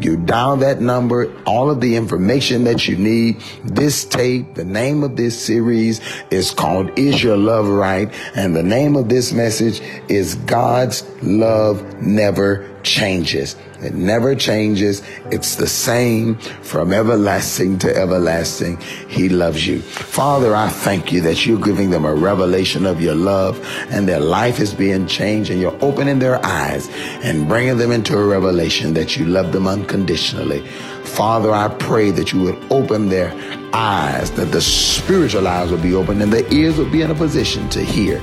You 0.00 0.16
dial 0.16 0.56
that 0.58 0.80
number, 0.80 1.32
all 1.44 1.70
of 1.70 1.80
the 1.80 1.96
information 1.96 2.64
that 2.64 2.88
you 2.88 2.96
need. 2.96 3.40
This 3.64 4.04
tape, 4.04 4.54
the 4.54 4.64
name 4.64 5.02
of 5.02 5.16
this 5.16 5.38
series 5.38 6.00
is 6.30 6.50
called 6.50 6.98
Is 6.98 7.22
Your 7.22 7.36
Love 7.36 7.68
Right? 7.68 8.12
And 8.34 8.54
the 8.54 8.62
name 8.62 8.96
of 8.96 9.08
this 9.08 9.32
message 9.32 9.80
is 10.08 10.36
God's 10.36 11.04
Love 11.22 12.02
Never 12.02 12.68
Changes. 12.82 13.56
It 13.82 13.94
never 13.94 14.34
changes. 14.34 15.02
It's 15.30 15.56
the 15.56 15.66
same 15.66 16.36
from 16.36 16.92
everlasting 16.92 17.78
to 17.78 17.94
everlasting. 17.94 18.78
He 19.08 19.30
loves 19.30 19.66
you. 19.66 19.80
Father, 19.80 20.54
I 20.54 20.68
thank 20.68 21.12
you 21.12 21.22
that 21.22 21.46
you're 21.46 21.60
giving 21.60 21.88
them 21.88 22.04
a 22.04 22.14
revelation 22.14 22.84
of 22.84 23.00
your 23.00 23.14
love 23.14 23.58
and 23.90 24.06
their 24.06 24.20
life 24.20 24.60
is 24.60 24.74
being 24.74 25.06
changed 25.06 25.50
and 25.50 25.60
you're 25.60 25.78
opening 25.82 26.18
their 26.18 26.44
eyes 26.44 26.88
and 27.22 27.48
bringing 27.48 27.78
them 27.78 27.90
into 27.90 28.18
a 28.18 28.24
revelation 28.24 28.92
that 28.94 29.16
you 29.16 29.24
love 29.24 29.49
them 29.52 29.66
unconditionally. 29.66 30.66
Father, 31.04 31.52
I 31.52 31.68
pray 31.68 32.10
that 32.12 32.32
you 32.32 32.40
would 32.42 32.58
open 32.70 33.08
their 33.08 33.32
eyes, 33.72 34.30
that 34.32 34.52
the 34.52 34.60
spiritual 34.60 35.46
eyes 35.46 35.70
will 35.70 35.78
be 35.78 35.94
open 35.94 36.22
and 36.22 36.32
their 36.32 36.50
ears 36.52 36.78
will 36.78 36.90
be 36.90 37.02
in 37.02 37.10
a 37.10 37.14
position 37.14 37.68
to 37.70 37.80
hear 37.84 38.18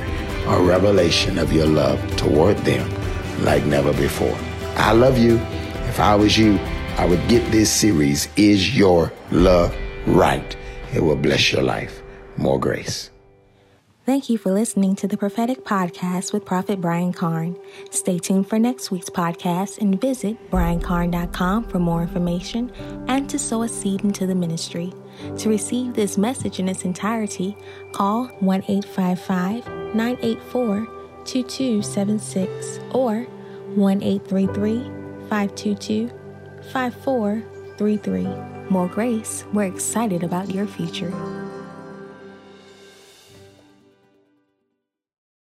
a 0.47 0.61
revelation 0.61 1.37
of 1.37 1.51
your 1.51 1.67
love 1.67 1.99
toward 2.15 2.57
them 2.59 2.89
like 3.43 3.65
never 3.65 3.93
before. 3.93 4.37
I 4.75 4.93
love 4.93 5.17
you. 5.17 5.35
If 5.89 5.99
I 5.99 6.15
was 6.15 6.37
you, 6.37 6.57
I 6.97 7.05
would 7.05 7.27
get 7.27 7.51
this 7.51 7.71
series, 7.71 8.27
Is 8.35 8.77
Your 8.77 9.11
Love 9.31 9.75
Right? 10.05 10.55
It 10.93 11.01
will 11.01 11.15
bless 11.15 11.51
your 11.51 11.63
life. 11.63 12.01
More 12.37 12.59
grace. 12.59 13.11
Thank 14.07 14.29
you 14.29 14.37
for 14.37 14.53
listening 14.53 14.95
to 14.95 15.07
the 15.09 15.17
Prophetic 15.17 15.65
Podcast 15.65 16.31
with 16.31 16.45
Prophet 16.45 16.79
Brian 16.79 17.11
Carn. 17.11 17.57
Stay 17.89 18.19
tuned 18.19 18.47
for 18.47 18.57
next 18.57 18.89
week's 18.89 19.09
podcast 19.09 19.79
and 19.79 19.99
visit 19.99 20.37
briancarn.com 20.49 21.65
for 21.65 21.79
more 21.79 22.03
information 22.03 22.71
and 23.09 23.29
to 23.29 23.37
sow 23.37 23.63
a 23.63 23.67
seed 23.67 24.05
into 24.05 24.25
the 24.25 24.33
ministry. 24.33 24.93
To 25.39 25.49
receive 25.49 25.93
this 25.93 26.17
message 26.17 26.59
in 26.59 26.69
its 26.69 26.85
entirety, 26.85 27.57
call 27.91 28.27
1 28.39 28.63
855 28.69 29.67
984 29.93 30.87
2276 31.25 32.79
or 32.91 33.23
1 33.75 33.99
522 33.99 36.09
5433. 36.71 38.69
More 38.69 38.87
grace, 38.87 39.43
we're 39.51 39.63
excited 39.63 40.23
about 40.23 40.49
your 40.49 40.65
future. 40.65 41.11